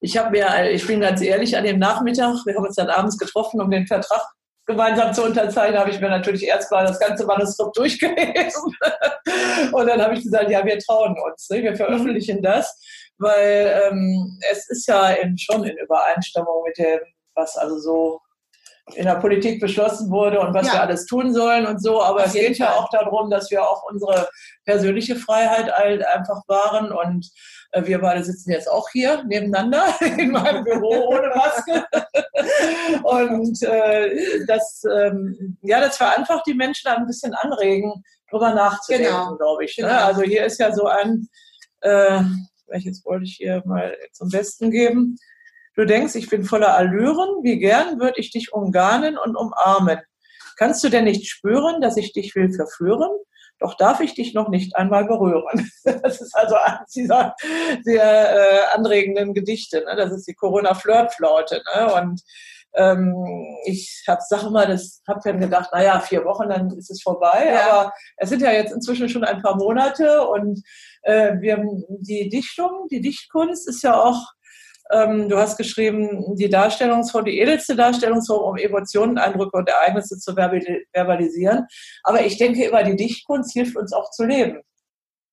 ich 0.01 0.18
habe 0.18 0.32
mir, 0.32 0.72
ich 0.72 0.86
bin 0.86 1.00
ganz 1.00 1.22
ehrlich, 1.22 1.56
an 1.56 1.63
dem 1.63 1.80
Nachmittag, 1.80 2.46
wir 2.46 2.56
haben 2.56 2.66
uns 2.66 2.75
dann 2.75 2.90
abends 2.90 3.18
getroffen, 3.18 3.62
um 3.62 3.72
den 3.72 3.88
Vertrag 3.88 4.22
gemeinsam 4.66 5.13
zu 5.13 5.24
unterzeichnen, 5.24 5.80
habe 5.80 5.90
ich 5.90 6.01
mir 6.01 6.10
natürlich 6.10 6.44
erstmal 6.44 6.86
das 6.86 7.00
ganze 7.00 7.25
Manuskript 7.25 7.78
durchgelesen. 7.78 8.75
und 9.72 9.88
dann 9.88 10.01
habe 10.01 10.16
ich 10.16 10.24
gesagt, 10.24 10.51
ja, 10.51 10.66
wir 10.66 10.78
trauen 10.80 11.16
uns, 11.18 11.50
ne? 11.50 11.63
wir 11.63 11.75
veröffentlichen 11.78 12.42
das 12.42 12.78
weil 13.22 13.82
ähm, 13.86 14.40
es 14.51 14.70
ist 14.70 14.88
ja 14.88 15.10
in, 15.10 15.38
schon 15.38 15.63
in 15.63 15.78
Übereinstimmung 15.78 16.63
mit 16.66 16.78
dem, 16.78 17.00
was 17.36 17.58
also 17.58 17.80
so 17.80 18.22
in 18.96 19.06
der 19.06 19.16
Politik 19.16 19.62
beschlossen 19.62 20.10
wurde 20.10 20.40
und 20.40 20.54
was 20.54 20.68
ja. 20.68 20.74
wir 20.74 20.82
alles 20.82 21.06
tun 21.06 21.34
sollen 21.34 21.66
und 21.66 21.82
so. 21.82 22.01
Aber 22.01 22.22
Auf 22.22 22.28
es 22.28 22.34
geht 22.34 22.58
Fall. 22.58 22.68
ja 22.68 22.74
auch 22.74 22.90
darum, 22.90 23.30
dass 23.30 23.50
wir 23.51 23.63
auch 23.63 23.84
unsere 23.90 24.28
persönliche 24.66 25.16
Freiheit 25.16 25.72
einfach 25.72 26.42
wahren 26.48 26.92
und 26.92 27.30
äh, 27.72 27.86
wir 27.86 28.00
beide 28.00 28.24
sitzen 28.24 28.51
jetzt 28.51 28.70
auch 28.70 28.90
hier 28.90 29.24
nebeneinander 29.24 29.86
in 30.18 30.32
meinem 30.32 30.63
Büro 30.63 31.08
ohne 31.08 31.30
Maske. 31.30 31.86
und 33.04 33.62
äh, 33.63 34.46
das, 34.46 34.84
ähm, 34.92 35.58
ja, 35.62 35.80
das 35.80 35.98
vereinfacht 35.98 36.46
die 36.48 36.54
Menschen 36.54 36.90
ein 36.90 37.06
bisschen 37.06 37.34
anregen, 37.34 38.04
drüber 38.30 38.54
nachzudenken, 38.54 39.08
genau. 39.08 39.36
glaube 39.36 39.66
ich. 39.66 39.78
Ne? 39.78 39.88
Genau. 39.88 40.06
Also 40.06 40.22
hier 40.22 40.46
ist 40.46 40.60
ja 40.60 40.74
so 40.74 40.88
ein 40.88 41.28
äh, 41.82 42.22
welches 42.72 43.06
wollte 43.06 43.25
ich 43.25 43.36
hier 43.36 43.62
mal 43.66 43.96
zum 44.12 44.30
Besten 44.30 44.72
geben. 44.72 45.18
Du 45.75 45.86
denkst, 45.86 46.16
ich 46.16 46.30
bin 46.30 46.44
voller 46.44 46.75
Allüren, 46.75 47.44
wie 47.44 47.60
gern 47.60 48.00
würde 48.00 48.20
ich 48.20 48.32
dich 48.32 48.51
umgarnen 48.51 49.18
und 49.18 49.36
umarmen. 49.36 50.00
Kannst 50.58 50.84
du 50.84 50.90
denn 50.90 51.06
nicht 51.06 51.28
spüren, 51.28 51.82
dass 51.82 51.98
ich 51.98 52.13
dich 52.13 52.36
will 52.36 52.51
verführen? 52.54 53.10
Doch 53.60 53.75
darf 53.78 54.00
ich 54.00 54.16
dich 54.16 54.34
noch 54.34 54.50
nicht 54.50 54.75
einmal 54.75 55.06
berühren. 55.06 55.70
Das 56.04 56.20
ist 56.20 56.36
also 56.36 56.56
eines 56.56 56.92
dieser 56.94 57.36
sehr 57.84 58.04
äh, 58.04 58.75
anregenden 58.75 59.34
Gedichte. 59.34 59.84
Ne? 59.86 59.96
Das 59.96 60.12
ist 60.12 60.28
die 60.28 60.34
Corona-Flirt-Flaute. 60.34 61.62
Ne? 61.75 61.94
Und 61.94 62.22
ähm, 62.74 63.16
ich 63.66 64.04
habe 64.08 64.22
sag 64.28 64.50
mal, 64.50 64.68
das 64.68 65.01
habe 65.08 65.20
dann 65.24 65.40
gedacht, 65.40 65.70
naja, 65.74 66.00
vier 66.00 66.24
Wochen, 66.25 66.50
dann 66.50 66.72
ist 66.72 66.90
es 66.90 67.01
vorbei. 67.01 67.51
Ja. 67.54 67.70
Aber 67.70 67.94
es 68.18 68.30
sind 68.30 68.42
ja 68.42 68.51
jetzt 68.51 68.74
inzwischen 68.74 69.10
schon 69.10 69.24
ein 69.24 69.42
paar 69.42 69.58
Monate 69.58 70.28
und 70.28 70.63
äh, 71.01 71.34
wir 71.39 71.63
die 72.00 72.29
Dichtung, 72.29 72.88
die 72.89 73.01
Dichtkunst 73.01 73.67
ist 73.67 73.84
ja 73.84 74.00
auch, 74.00 74.31
ähm, 74.91 75.29
du 75.29 75.38
hast 75.38 75.58
geschrieben, 75.58 76.36
die 76.36 76.50
Darstellungsform, 76.50 77.25
die 77.25 77.39
edelste 77.39 77.75
Darstellungsform, 77.75 78.43
um 78.43 78.58
Emotionen, 78.58 79.17
Eindrücke 79.17 79.58
und 79.58 79.70
Ereignisse 79.70 80.17
zu 80.17 80.36
verbalisieren. 80.36 81.65
Aber 82.03 82.25
ich 82.25 82.38
denke, 82.38 82.67
über 82.67 82.84
die 82.84 82.96
Dichtkunst 82.96 83.53
hilft 83.53 83.77
uns 83.77 83.93
auch 83.93 84.12
zu 84.12 84.25
leben. 84.25 84.62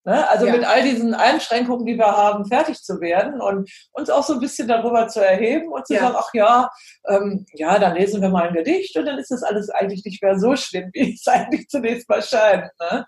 Ne? 0.09 0.27
Also 0.31 0.47
ja. 0.47 0.53
mit 0.53 0.65
all 0.67 0.83
diesen 0.83 1.13
Einschränkungen, 1.13 1.85
die 1.85 1.99
wir 1.99 2.07
haben, 2.07 2.47
fertig 2.47 2.83
zu 2.83 2.99
werden 3.01 3.43
und 3.43 3.71
uns 3.93 4.09
auch 4.09 4.23
so 4.23 4.35
ein 4.35 4.41
bisschen 4.41 4.67
darüber 4.67 5.07
zu 5.09 5.23
erheben 5.23 5.69
und 5.71 5.87
zu 5.87 5.95
ja. 5.95 6.01
sagen, 6.01 6.17
ach 6.19 6.33
ja, 6.33 6.71
ähm, 7.09 7.45
ja, 7.53 7.79
dann 7.79 7.95
lesen 7.95 8.23
wir 8.23 8.31
mal 8.31 8.49
ein 8.49 8.55
Gedicht 8.55 8.97
und 8.97 9.05
dann 9.05 9.19
ist 9.19 9.31
das 9.31 9.43
alles 9.43 9.69
eigentlich 9.69 10.05
nicht 10.07 10.23
mehr 10.23 10.39
so 10.39 10.57
schlimm, 10.57 10.89
wie 10.95 11.13
es 11.15 11.27
eigentlich 11.27 11.69
zunächst 11.69 12.09
mal 12.09 12.23
scheint. 12.23 12.71
Ne? 12.81 13.05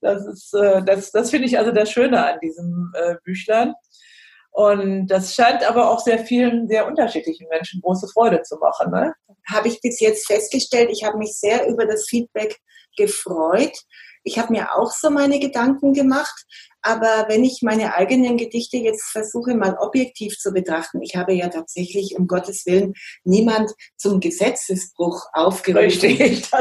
Das 0.00 0.26
ist, 0.26 0.54
äh, 0.54 0.82
das, 0.82 1.10
das 1.12 1.30
finde 1.30 1.46
ich 1.46 1.58
also 1.58 1.72
das 1.72 1.90
Schöne 1.90 2.24
an 2.24 2.38
diesem 2.40 2.92
äh, 2.94 3.16
Büchlein. 3.24 3.74
Und 4.52 5.06
das 5.06 5.34
scheint 5.34 5.68
aber 5.68 5.90
auch 5.90 6.00
sehr 6.00 6.18
vielen, 6.18 6.66
sehr 6.68 6.86
unterschiedlichen 6.86 7.48
Menschen 7.48 7.80
große 7.82 8.08
Freude 8.08 8.42
zu 8.42 8.56
machen. 8.56 8.90
Ne? 8.90 9.14
Habe 9.48 9.68
ich 9.68 9.80
bis 9.80 10.00
jetzt 10.00 10.26
festgestellt. 10.26 10.90
Ich 10.90 11.04
habe 11.04 11.18
mich 11.18 11.38
sehr 11.38 11.68
über 11.68 11.86
das 11.86 12.06
Feedback 12.08 12.58
gefreut. 12.96 13.76
Ich 14.24 14.38
habe 14.38 14.52
mir 14.52 14.74
auch 14.74 14.90
so 14.90 15.08
meine 15.08 15.38
Gedanken 15.38 15.94
gemacht, 15.94 16.44
aber 16.82 17.26
wenn 17.28 17.44
ich 17.44 17.60
meine 17.62 17.94
eigenen 17.94 18.36
Gedichte 18.36 18.78
jetzt 18.78 19.10
versuche, 19.10 19.54
mal 19.54 19.76
objektiv 19.78 20.38
zu 20.38 20.52
betrachten, 20.52 21.02
ich 21.02 21.16
habe 21.16 21.34
ja 21.34 21.48
tatsächlich, 21.48 22.16
um 22.18 22.26
Gottes 22.26 22.64
Willen, 22.66 22.94
niemand 23.24 23.70
zum 23.96 24.20
Gesetzesbruch 24.20 25.26
aufgerufen. 25.32 26.10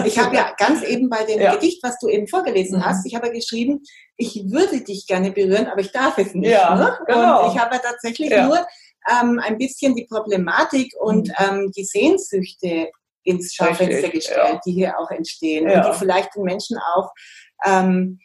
Ich 0.06 0.20
habe 0.20 0.36
ja 0.36 0.54
ganz 0.58 0.84
eben 0.84 1.10
bei 1.10 1.24
dem 1.24 1.40
ja. 1.40 1.56
Gedicht, 1.56 1.82
was 1.84 1.98
du 2.00 2.10
eben 2.10 2.28
vorgelesen 2.28 2.80
mhm. 2.80 2.86
hast, 2.86 3.06
ich 3.06 3.16
habe 3.16 3.32
geschrieben, 3.32 3.82
ich 4.18 4.44
würde 4.50 4.82
dich 4.82 5.08
gerne 5.08 5.32
berühren, 5.32 5.68
aber 5.68 5.82
ich 5.82 5.92
darf 5.92 6.18
es 6.18 6.34
nicht. 6.34 6.52
Ja, 6.52 6.76
ne? 6.76 6.98
genau. 7.06 7.46
Und 7.46 7.54
ich 7.54 7.62
habe 7.62 7.80
tatsächlich 7.82 8.30
ja. 8.30 8.46
nur 8.46 8.68
ähm, 9.10 9.40
ein 9.40 9.58
bisschen 9.58 9.96
die 9.96 10.06
Problematik 10.06 10.94
und 11.00 11.30
mhm. 11.30 11.34
ähm, 11.40 11.72
die 11.76 11.86
Sehnsüchte 11.86 12.90
ins 13.24 13.54
Schaufenster 13.54 14.10
gestellt, 14.10 14.54
ja. 14.54 14.62
die 14.66 14.72
hier 14.72 15.00
auch 15.00 15.12
entstehen 15.12 15.70
und 15.70 15.86
die 15.86 15.98
vielleicht 15.98 16.36
den 16.36 16.44
Menschen 16.44 16.78
auch 16.96 17.12
ähm, 17.66 18.20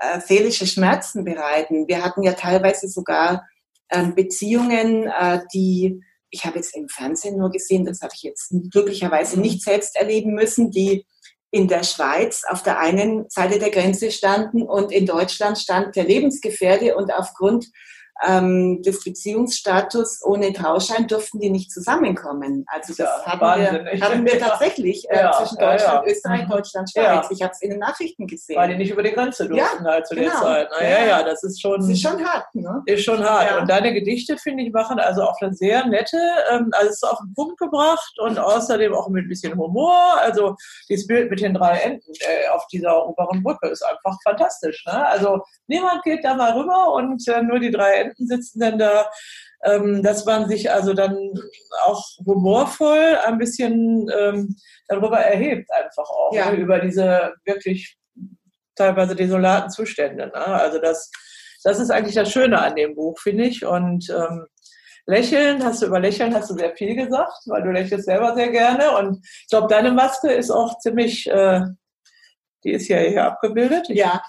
äh, 0.00 0.20
seelische 0.20 0.66
Schmerzen 0.66 1.24
bereiten. 1.24 1.86
Wir 1.86 2.04
hatten 2.04 2.22
ja 2.22 2.32
teilweise 2.32 2.88
sogar 2.88 3.46
ähm, 3.90 4.14
Beziehungen, 4.14 5.06
äh, 5.06 5.40
die 5.54 6.02
ich 6.30 6.44
habe 6.44 6.56
jetzt 6.56 6.76
im 6.76 6.88
Fernsehen 6.88 7.38
nur 7.38 7.50
gesehen, 7.50 7.84
das 7.84 8.00
habe 8.02 8.12
ich 8.14 8.22
jetzt 8.22 8.54
glücklicherweise 8.70 9.36
mhm. 9.36 9.42
nicht 9.42 9.62
selbst 9.62 9.96
erleben 9.96 10.34
müssen, 10.34 10.70
die 10.70 11.06
in 11.50 11.66
der 11.66 11.82
Schweiz 11.82 12.44
auf 12.48 12.62
der 12.62 12.78
einen 12.78 13.28
Seite 13.28 13.58
der 13.58 13.70
Grenze 13.70 14.12
standen 14.12 14.62
und 14.62 14.92
in 14.92 15.06
Deutschland 15.06 15.58
stand 15.58 15.96
der 15.96 16.04
Lebensgefährde 16.04 16.96
und 16.96 17.12
aufgrund 17.12 17.66
ähm, 18.26 18.82
des 18.82 19.02
Beziehungsstatus 19.02 20.20
ohne 20.22 20.52
Trauschein 20.52 21.06
durften 21.06 21.40
die 21.40 21.50
nicht 21.50 21.70
zusammenkommen. 21.72 22.64
Also 22.66 22.94
das 22.94 22.98
ja, 22.98 23.22
hatten, 23.24 23.84
wir, 23.84 24.00
hatten 24.00 24.24
wir 24.26 24.38
tatsächlich 24.38 25.08
äh, 25.08 25.16
ja, 25.16 25.32
zwischen 25.32 25.58
Deutschland, 25.58 26.06
ja, 26.06 26.12
Österreich, 26.12 26.44
mhm. 26.44 26.50
Deutschland, 26.50 26.90
Schweiz. 26.90 27.26
Ich 27.30 27.42
habe 27.42 27.52
es 27.52 27.62
in 27.62 27.70
den 27.70 27.78
Nachrichten 27.78 28.26
gesehen. 28.26 28.56
Weil 28.56 28.68
die 28.68 28.76
nicht 28.76 28.90
über 28.90 29.02
die 29.02 29.12
Grenze 29.12 29.48
durften 29.48 29.84
halt 29.84 30.06
zu 30.06 30.14
genau. 30.14 30.30
der 30.30 30.40
Zeit. 30.40 30.68
Na, 30.70 30.88
ja, 30.88 31.06
ja, 31.06 31.22
das 31.22 31.42
ist 31.42 31.60
schon, 31.60 31.80
das 31.80 31.88
ist 31.88 32.02
schon 32.02 32.24
hart. 32.24 32.54
Ne? 32.54 32.82
Ist 32.86 33.04
schon 33.04 33.24
hart. 33.24 33.60
Und 33.60 33.70
deine 33.70 33.94
Gedichte, 33.94 34.36
finde 34.36 34.64
ich, 34.64 34.72
machen 34.72 34.98
also 34.98 35.22
auch 35.22 35.40
eine 35.40 35.54
sehr 35.54 35.86
nette, 35.86 36.18
ähm, 36.52 36.70
also 36.72 36.88
es 36.88 36.96
ist 36.96 37.04
auf 37.04 37.18
den 37.18 37.32
Punkt 37.34 37.58
gebracht 37.58 38.18
und 38.18 38.38
außerdem 38.38 38.94
auch 38.94 39.08
mit 39.08 39.24
ein 39.24 39.28
bisschen 39.28 39.56
Humor. 39.56 39.96
Also 40.18 40.56
dieses 40.88 41.06
Bild 41.06 41.30
mit 41.30 41.40
den 41.40 41.54
drei 41.54 41.78
Enden 41.78 42.12
äh, 42.20 42.48
auf 42.50 42.66
dieser 42.66 43.06
oberen 43.06 43.42
Brücke 43.42 43.68
ist 43.68 43.82
einfach 43.82 44.18
fantastisch. 44.22 44.84
Ne? 44.86 45.06
Also 45.06 45.42
niemand 45.66 46.02
geht 46.02 46.24
da 46.24 46.34
mal 46.34 46.52
rüber 46.52 46.92
und 46.92 47.26
äh, 47.28 47.42
nur 47.42 47.58
die 47.58 47.70
drei 47.70 47.92
Enden 47.94 48.09
Studenten 48.10 48.26
sitzen 48.26 48.60
dann 48.60 48.78
da, 48.78 49.10
ähm, 49.64 50.02
dass 50.02 50.24
man 50.24 50.48
sich 50.48 50.70
also 50.70 50.94
dann 50.94 51.16
auch 51.84 52.04
humorvoll 52.24 53.16
ein 53.24 53.38
bisschen 53.38 54.10
ähm, 54.16 54.56
darüber 54.88 55.18
erhebt, 55.18 55.70
einfach 55.72 56.08
auch, 56.08 56.32
ja. 56.34 56.50
ne, 56.50 56.56
über 56.56 56.78
diese 56.78 57.34
wirklich 57.44 57.96
teilweise 58.74 59.14
desolaten 59.14 59.70
Zustände. 59.70 60.26
Ne? 60.26 60.34
Also 60.34 60.78
das, 60.78 61.10
das 61.64 61.78
ist 61.78 61.90
eigentlich 61.90 62.14
das 62.14 62.30
Schöne 62.30 62.60
an 62.60 62.76
dem 62.76 62.94
Buch, 62.94 63.18
finde 63.18 63.44
ich. 63.44 63.64
Und 63.64 64.08
ähm, 64.10 64.46
Lächeln, 65.06 65.64
hast 65.64 65.82
du 65.82 65.86
über 65.86 66.00
Lächeln 66.00 66.34
hast 66.34 66.50
du 66.50 66.54
sehr 66.54 66.74
viel 66.76 66.94
gesagt, 66.94 67.42
weil 67.46 67.62
du 67.62 67.70
lächelst 67.70 68.06
selber 68.06 68.34
sehr 68.34 68.50
gerne. 68.50 68.96
Und 68.96 69.18
ich 69.24 69.48
glaube, 69.48 69.68
deine 69.68 69.92
Maske 69.92 70.30
ist 70.30 70.50
auch 70.50 70.78
ziemlich 70.78 71.28
äh, 71.28 71.62
die 72.64 72.72
ist 72.72 72.88
ja 72.88 72.98
hier 72.98 73.24
abgebildet. 73.24 73.88
Ja. 73.88 74.22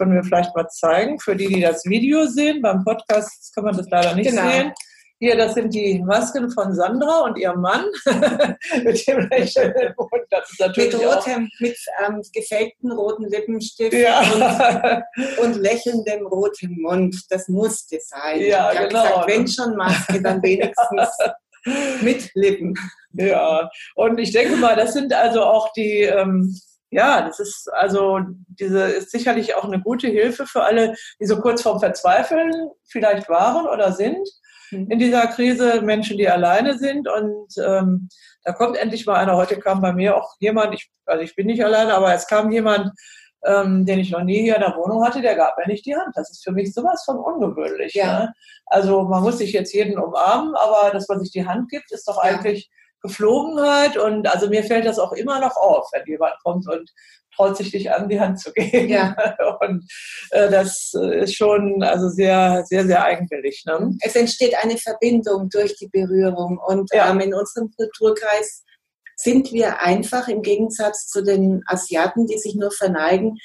Können 0.00 0.14
wir 0.14 0.24
vielleicht 0.24 0.56
mal 0.56 0.66
zeigen. 0.68 1.20
Für 1.20 1.36
die, 1.36 1.46
die 1.46 1.60
das 1.60 1.84
Video 1.84 2.26
sehen, 2.26 2.62
beim 2.62 2.82
Podcast 2.84 3.54
kann 3.54 3.64
man 3.64 3.76
das 3.76 3.86
leider 3.90 4.14
nicht 4.14 4.30
genau. 4.30 4.48
sehen. 4.50 4.72
Hier, 5.18 5.36
das 5.36 5.52
sind 5.52 5.74
die 5.74 6.02
Masken 6.02 6.50
von 6.50 6.74
Sandra 6.74 7.20
und 7.20 7.36
ihrem 7.36 7.60
Mann 7.60 7.84
mit 8.82 9.06
dem 9.06 9.28
lächelnden 9.28 9.92
Mund. 9.98 10.24
Das 10.30 10.50
ist 10.50 10.58
natürlich 10.58 10.94
mit 10.94 11.04
rotem, 11.04 11.50
mit 11.58 11.76
ähm, 12.02 12.22
gefakten 12.32 12.92
roten 12.92 13.28
Lippenstift 13.28 13.92
ja. 13.92 14.22
und, 14.22 15.38
und, 15.44 15.60
lächelndem 15.60 16.26
rotem 16.26 16.80
Mund. 16.80 17.14
Das 17.28 17.48
musste 17.48 17.98
sein. 18.00 18.40
Ja, 18.40 18.72
ich 18.72 18.78
genau. 18.78 19.02
Gesagt, 19.02 19.28
wenn 19.28 19.46
schon 19.46 19.76
Maske, 19.76 20.22
dann 20.22 20.42
wenigstens 20.42 21.10
mit 22.00 22.30
Lippen. 22.32 22.72
Ja, 23.12 23.68
und 23.96 24.18
ich 24.18 24.32
denke 24.32 24.56
mal, 24.56 24.76
das 24.76 24.94
sind 24.94 25.12
also 25.12 25.42
auch 25.42 25.70
die, 25.74 26.04
ähm, 26.04 26.58
ja, 26.90 27.22
das 27.22 27.38
ist 27.38 27.72
also 27.72 28.20
diese 28.48 28.82
ist 28.82 29.10
sicherlich 29.10 29.54
auch 29.54 29.64
eine 29.64 29.80
gute 29.80 30.08
Hilfe 30.08 30.46
für 30.46 30.64
alle, 30.64 30.96
die 31.20 31.26
so 31.26 31.40
kurz 31.40 31.62
vorm 31.62 31.78
Verzweifeln 31.78 32.52
vielleicht 32.88 33.28
waren 33.28 33.66
oder 33.66 33.92
sind 33.92 34.28
mhm. 34.70 34.90
in 34.90 34.98
dieser 34.98 35.28
Krise, 35.28 35.82
Menschen, 35.82 36.18
die 36.18 36.28
alleine 36.28 36.78
sind. 36.78 37.08
Und 37.08 37.48
ähm, 37.64 38.08
da 38.44 38.52
kommt 38.52 38.76
endlich 38.76 39.06
mal 39.06 39.16
einer. 39.16 39.36
Heute 39.36 39.58
kam 39.58 39.80
bei 39.80 39.92
mir 39.92 40.16
auch 40.16 40.34
jemand, 40.40 40.74
ich, 40.74 40.90
also 41.06 41.22
ich 41.22 41.36
bin 41.36 41.46
nicht 41.46 41.64
alleine, 41.64 41.94
aber 41.94 42.12
es 42.12 42.26
kam 42.26 42.50
jemand, 42.50 42.90
ähm, 43.44 43.86
den 43.86 44.00
ich 44.00 44.10
noch 44.10 44.22
nie 44.22 44.42
hier 44.42 44.56
in 44.56 44.62
der 44.62 44.76
Wohnung 44.76 45.04
hatte, 45.04 45.22
der 45.22 45.36
gab 45.36 45.56
mir 45.58 45.66
nicht 45.66 45.86
die 45.86 45.96
Hand. 45.96 46.14
Das 46.14 46.30
ist 46.30 46.42
für 46.44 46.52
mich 46.52 46.74
sowas 46.74 47.04
von 47.04 47.18
ungewöhnlich. 47.18 47.94
Ja. 47.94 48.20
Ne? 48.20 48.34
Also 48.66 49.02
man 49.04 49.22
muss 49.22 49.38
sich 49.38 49.52
jetzt 49.52 49.72
jeden 49.72 49.98
umarmen, 49.98 50.54
aber 50.56 50.90
dass 50.90 51.08
man 51.08 51.20
sich 51.20 51.30
die 51.30 51.46
Hand 51.46 51.70
gibt, 51.70 51.92
ist 51.92 52.08
doch 52.08 52.22
ja. 52.22 52.30
eigentlich 52.30 52.70
Geflogenheit. 53.02 53.96
Und 53.96 54.26
also 54.28 54.48
mir 54.48 54.64
fällt 54.64 54.86
das 54.86 54.98
auch 54.98 55.12
immer 55.12 55.40
noch 55.40 55.56
auf, 55.56 55.88
wenn 55.92 56.06
jemand 56.06 56.34
kommt 56.42 56.68
und 56.68 56.90
traut 57.34 57.56
sich 57.56 57.70
dich 57.70 57.90
an, 57.90 58.08
die 58.08 58.20
Hand 58.20 58.40
zu 58.40 58.52
geben. 58.52 58.88
Ja. 58.88 59.16
Und 59.60 59.86
äh, 60.30 60.50
das 60.50 60.92
ist 60.94 61.36
schon 61.36 61.82
also 61.82 62.08
sehr, 62.08 62.64
sehr, 62.66 62.84
sehr 62.84 63.04
eigenwillig. 63.04 63.64
Ne? 63.66 63.96
Es 64.02 64.16
entsteht 64.16 64.54
eine 64.62 64.76
Verbindung 64.76 65.48
durch 65.48 65.76
die 65.76 65.88
Berührung. 65.88 66.58
Und 66.58 66.90
ja. 66.92 67.10
ähm, 67.10 67.20
in 67.20 67.34
unserem 67.34 67.70
Kulturkreis 67.76 68.64
sind 69.16 69.52
wir 69.52 69.80
einfach 69.80 70.28
im 70.28 70.42
Gegensatz 70.42 71.06
zu 71.06 71.22
den 71.22 71.62
Asiaten, 71.66 72.26
die 72.26 72.38
sich 72.38 72.54
nur 72.54 72.70
verneigen, 72.70 73.38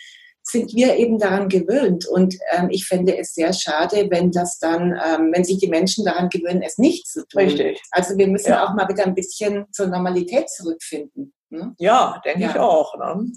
sind 0.47 0.73
wir 0.75 0.95
eben 0.97 1.17
daran 1.17 1.49
gewöhnt. 1.49 2.07
Und 2.07 2.35
ähm, 2.51 2.69
ich 2.69 2.85
fände 2.85 3.17
es 3.17 3.33
sehr 3.33 3.51
schade, 3.51 4.07
wenn 4.11 4.31
das 4.31 4.59
dann, 4.59 4.91
ähm, 4.91 5.31
wenn 5.33 5.43
sich 5.43 5.57
die 5.57 5.67
Menschen 5.67 6.05
daran 6.05 6.29
gewöhnen, 6.29 6.61
es 6.61 6.77
nicht 6.77 7.07
zu 7.07 7.25
tun. 7.27 7.41
Richtig. 7.41 7.81
Also 7.91 8.15
wir 8.17 8.27
müssen 8.27 8.49
ja. 8.49 8.65
auch 8.65 8.75
mal 8.75 8.87
wieder 8.87 9.05
ein 9.05 9.15
bisschen 9.15 9.65
zur 9.71 9.87
Normalität 9.87 10.49
zurückfinden. 10.49 11.33
Ne? 11.49 11.73
Ja, 11.79 12.21
denke 12.23 12.43
ja. 12.43 12.51
ich 12.51 12.59
auch. 12.59 12.95
Ne? 12.97 13.31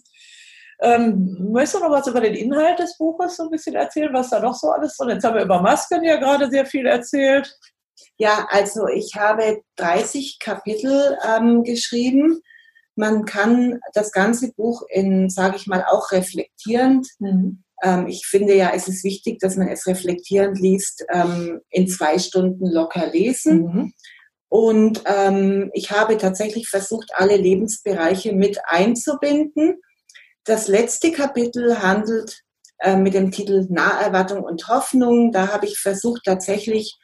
Ähm, 0.81 1.49
möchtest 1.51 1.77
du 1.77 1.81
noch 1.81 1.91
was 1.91 2.07
über 2.07 2.21
den 2.21 2.35
Inhalt 2.35 2.79
des 2.79 2.97
Buches 2.99 3.37
so 3.37 3.45
ein 3.45 3.51
bisschen 3.51 3.75
erzählen, 3.75 4.13
was 4.13 4.31
da 4.31 4.41
noch 4.41 4.55
so 4.55 4.69
alles 4.69 4.97
drin 4.97 5.09
ist? 5.09 5.15
Jetzt 5.15 5.25
haben 5.25 5.35
wir 5.35 5.45
über 5.45 5.63
Masken 5.63 6.05
ja 6.05 6.17
gerade 6.17 6.51
sehr 6.51 6.67
viel 6.67 6.87
erzählt. 6.87 7.53
Ja, 8.19 8.47
also 8.51 8.87
ich 8.87 9.15
habe 9.17 9.63
30 9.77 10.39
Kapitel 10.41 11.17
ähm, 11.27 11.65
geschrieben 11.65 12.43
man 12.99 13.25
kann 13.25 13.79
das 13.95 14.13
ganze 14.13 14.53
Buch 14.53 14.83
in, 14.91 15.31
sage 15.31 15.57
ich 15.57 15.67
mal, 15.67 15.85
auch 15.89 16.11
reflektierend. 16.11 17.07
Mhm. 17.21 17.63
Ähm, 17.83 18.09
ich 18.09 18.27
finde 18.27 18.55
ja, 18.55 18.73
es 18.75 18.89
ist 18.89 19.05
wichtig, 19.05 19.39
dass 19.39 19.57
man 19.57 19.69
es 19.69 19.87
reflektierend 19.87 20.59
liest, 20.59 21.05
ähm, 21.13 21.61
in 21.71 21.87
zwei 21.89 22.19
Stunden 22.19 22.67
locker 22.67 23.07
lesen. 23.07 23.63
Mhm. 23.63 23.93
Und 24.49 25.03
ähm, 25.07 25.71
ich 25.75 25.93
habe 25.93 26.17
tatsächlich 26.17 26.69
versucht, 26.69 27.13
alle 27.15 27.37
Lebensbereiche 27.37 28.33
mit 28.33 28.59
einzubinden. 28.65 29.81
Das 30.45 30.67
letzte 30.67 31.13
Kapitel 31.13 31.81
handelt 31.81 32.43
äh, 32.79 32.97
mit 32.97 33.15
dem 33.15 33.31
Titel 33.31 33.67
Naherwartung 33.69 34.43
und 34.43 34.67
Hoffnung. 34.69 35.31
Da 35.31 35.53
habe 35.53 35.67
ich 35.67 35.79
versucht, 35.79 36.23
tatsächlich, 36.25 36.99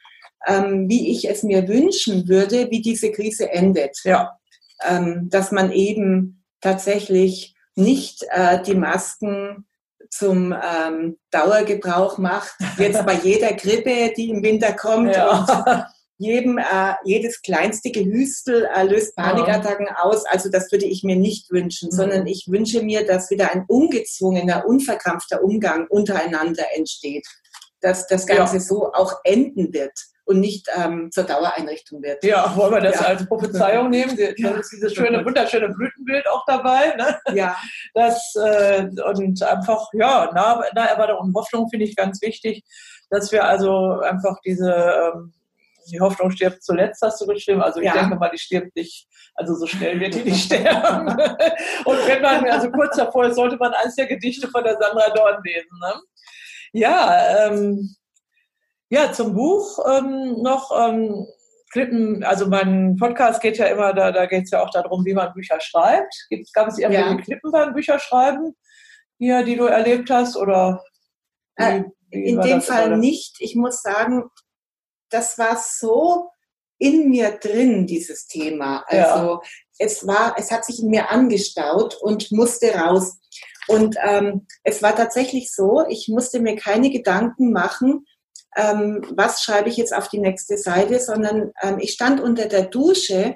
ähm, 0.45 0.89
wie 0.89 1.11
ich 1.11 1.29
es 1.29 1.43
mir 1.43 1.67
wünschen 1.69 2.27
würde, 2.27 2.69
wie 2.69 2.81
diese 2.81 3.11
Krise 3.11 3.49
endet. 3.49 3.97
Ja 4.03 4.37
ähm, 4.83 5.29
dass 5.29 5.51
man 5.51 5.71
eben 5.71 6.43
tatsächlich 6.61 7.55
nicht 7.75 8.25
äh, 8.29 8.61
die 8.61 8.75
Masken 8.75 9.65
zum 10.09 10.53
ähm, 10.53 11.17
Dauergebrauch 11.31 12.17
macht, 12.17 12.55
jetzt 12.77 13.05
bei 13.05 13.13
jeder 13.23 13.53
Grippe, 13.53 14.13
die 14.15 14.29
im 14.29 14.43
Winter 14.43 14.73
kommt 14.73 15.15
ja. 15.15 15.39
und 15.39 15.85
jedem, 16.17 16.57
äh, 16.57 16.93
jedes 17.03 17.41
kleinste 17.41 17.91
Gehüstel 17.91 18.67
äh, 18.73 18.83
löst 18.83 19.15
Panikattacken 19.15 19.87
ja. 19.87 20.03
aus. 20.03 20.25
Also 20.25 20.49
das 20.49 20.71
würde 20.71 20.85
ich 20.85 21.03
mir 21.03 21.17
nicht 21.17 21.51
wünschen, 21.51 21.89
mhm. 21.91 21.95
sondern 21.95 22.27
ich 22.27 22.45
wünsche 22.47 22.81
mir, 22.81 23.05
dass 23.05 23.29
wieder 23.29 23.51
ein 23.51 23.65
ungezwungener, 23.67 24.65
unverkrampfter 24.65 25.43
Umgang 25.43 25.87
untereinander 25.89 26.63
entsteht, 26.75 27.27
dass 27.85 28.07
das 28.07 28.25
Ganze 28.25 28.55
ja. 28.55 28.59
so 28.59 28.91
auch 28.93 29.19
enden 29.23 29.71
wird 29.71 29.93
und 30.25 30.39
nicht 30.39 30.67
ähm, 30.75 31.11
zur 31.11 31.23
Dauereinrichtung 31.23 32.01
wird. 32.01 32.23
Ja, 32.23 32.51
wollen 32.55 32.73
wir 32.73 32.81
das 32.81 32.99
ja. 32.99 33.05
als 33.05 33.27
Prophezeiung 33.27 33.91
nehmen? 33.91 34.17
Da 34.17 34.23
ja. 34.35 34.57
ist 34.57 34.71
dieses 34.71 34.95
schöne, 34.95 35.23
wunderschöne 35.23 35.69
Blütenbild 35.69 36.27
auch 36.27 36.43
dabei. 36.47 36.95
Ne? 36.95 37.19
Ja. 37.35 37.55
Das, 37.93 38.33
äh, 38.35 38.87
und 39.05 39.43
einfach, 39.43 39.87
ja, 39.93 40.31
Naherwartung 40.33 41.27
und 41.27 41.35
Hoffnung 41.35 41.69
finde 41.69 41.85
ich 41.85 41.95
ganz 41.95 42.19
wichtig, 42.23 42.63
dass 43.11 43.31
wir 43.31 43.45
also 43.45 43.99
einfach 43.99 44.37
diese, 44.43 44.73
ähm, 44.73 45.31
die 45.91 45.99
Hoffnung 45.99 46.31
stirbt 46.31 46.63
zuletzt, 46.63 47.03
hast 47.03 47.21
du 47.21 47.27
geschrieben. 47.27 47.61
Also 47.61 47.79
ich 47.79 47.85
ja. 47.85 47.93
denke 47.93 48.15
mal, 48.15 48.29
die 48.29 48.39
stirbt 48.39 48.75
nicht, 48.75 49.07
also 49.35 49.53
so 49.53 49.67
schnell 49.67 49.99
wird 49.99 50.15
die 50.15 50.23
nicht 50.23 50.45
sterben. 50.45 51.07
und 51.85 52.07
wenn 52.07 52.23
man, 52.23 52.49
also 52.49 52.71
kurz 52.71 52.97
davor 52.97 53.31
sollte 53.31 53.57
man 53.57 53.73
eins 53.73 53.95
der 53.95 54.07
Gedichte 54.07 54.47
von 54.47 54.63
der 54.63 54.75
Sandra 54.79 55.11
Dorn 55.11 55.39
lesen. 55.43 55.77
Ne? 55.79 55.93
Ja, 56.75 57.47
ähm, 57.47 57.95
ja, 58.89 59.13
zum 59.13 59.33
Buch 59.33 59.79
ähm, 59.89 60.41
noch. 60.41 60.71
Ähm, 60.77 61.25
Klippen, 61.71 62.23
also 62.23 62.47
mein 62.47 62.95
Podcast 62.97 63.41
geht 63.41 63.57
ja 63.57 63.65
immer, 63.67 63.93
da, 63.93 64.11
da 64.11 64.25
geht 64.25 64.43
es 64.43 64.51
ja 64.51 64.61
auch 64.61 64.69
darum, 64.69 65.05
wie 65.05 65.13
man 65.13 65.33
Bücher 65.33 65.59
schreibt. 65.59 66.13
Gibt, 66.29 66.53
gab 66.53 66.67
es 66.67 66.77
irgendwelche 66.77 67.09
ja. 67.09 67.21
Klippen 67.21 67.51
beim 67.51 67.73
Bücherschreiben, 67.73 68.55
hier, 69.17 69.43
die 69.43 69.55
du 69.55 69.65
erlebt 69.65 70.09
hast? 70.09 70.35
Oder 70.35 70.83
wie, 71.57 71.63
äh, 71.63 71.83
wie 72.11 72.25
in 72.25 72.41
dem 72.41 72.61
Fall 72.61 72.87
oder? 72.87 72.97
nicht. 72.97 73.37
Ich 73.39 73.55
muss 73.55 73.81
sagen, 73.81 74.25
das 75.09 75.37
war 75.37 75.57
so 75.57 76.29
in 76.77 77.09
mir 77.09 77.31
drin, 77.31 77.87
dieses 77.87 78.27
Thema. 78.27 78.83
Also 78.87 79.25
ja. 79.25 79.41
es 79.79 80.05
war, 80.05 80.35
es 80.37 80.51
hat 80.51 80.65
sich 80.65 80.81
in 80.81 80.89
mir 80.89 81.09
angestaut 81.09 81.95
und 81.95 82.31
musste 82.31 82.73
raus. 82.73 83.17
Und 83.67 83.95
ähm, 84.03 84.47
es 84.63 84.81
war 84.81 84.95
tatsächlich 84.95 85.53
so, 85.53 85.85
ich 85.89 86.07
musste 86.07 86.39
mir 86.39 86.55
keine 86.55 86.89
Gedanken 86.89 87.51
machen, 87.51 88.05
ähm, 88.55 89.01
was 89.15 89.41
schreibe 89.43 89.69
ich 89.69 89.77
jetzt 89.77 89.93
auf 89.93 90.07
die 90.07 90.19
nächste 90.19 90.57
Seite, 90.57 90.99
sondern 90.99 91.51
ähm, 91.61 91.77
ich 91.79 91.91
stand 91.91 92.21
unter 92.21 92.47
der 92.47 92.63
Dusche 92.63 93.35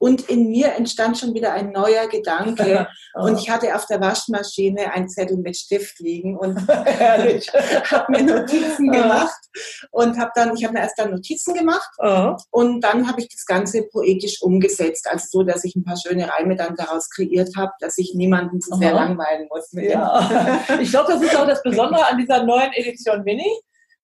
und 0.00 0.22
in 0.30 0.48
mir 0.48 0.72
entstand 0.76 1.18
schon 1.18 1.34
wieder 1.34 1.52
ein 1.52 1.72
neuer 1.72 2.08
Gedanke. 2.08 2.88
oh. 3.14 3.24
Und 3.30 3.38
ich 3.38 3.50
hatte 3.50 3.74
auf 3.74 3.84
der 3.86 4.00
Waschmaschine 4.00 4.92
einen 4.92 5.08
Zettel 5.08 5.36
mit 5.36 5.56
Stift 5.56 5.98
liegen 5.98 6.38
und 6.38 6.56
habe 6.68 8.06
mir 8.08 8.22
Notizen 8.22 8.90
gemacht. 8.90 9.36
Und 9.90 10.16
habe 10.16 10.30
dann, 10.34 10.56
ich 10.56 10.64
habe 10.64 10.74
mir 10.74 10.80
erst 10.80 10.98
dann 10.98 11.10
Notizen 11.10 11.54
gemacht 11.54 11.90
oh. 11.98 12.36
und 12.50 12.80
dann 12.82 13.08
habe 13.08 13.20
ich 13.20 13.28
das 13.28 13.44
Ganze 13.44 13.82
poetisch 13.82 14.40
umgesetzt. 14.40 15.06
Also 15.10 15.26
so, 15.28 15.42
dass 15.42 15.64
ich 15.64 15.74
ein 15.76 15.84
paar 15.84 15.96
schöne 15.96 16.30
Reime 16.30 16.56
dann 16.56 16.76
daraus 16.76 17.10
kreiert 17.10 17.50
habe, 17.56 17.72
dass 17.80 17.98
ich 17.98 18.14
niemanden 18.14 18.60
zu 18.60 18.76
sehr 18.76 18.94
langweilen 18.94 19.48
muss. 19.50 19.68
ja. 19.72 20.62
ich 20.80 20.90
glaube, 20.90 21.12
das 21.12 21.22
ist 21.22 21.36
auch 21.36 21.46
das 21.46 21.62
Besondere 21.62 22.06
an 22.06 22.16
dieser 22.16 22.44
neuen 22.44 22.72
Edition 22.72 23.22
Mini 23.24 23.50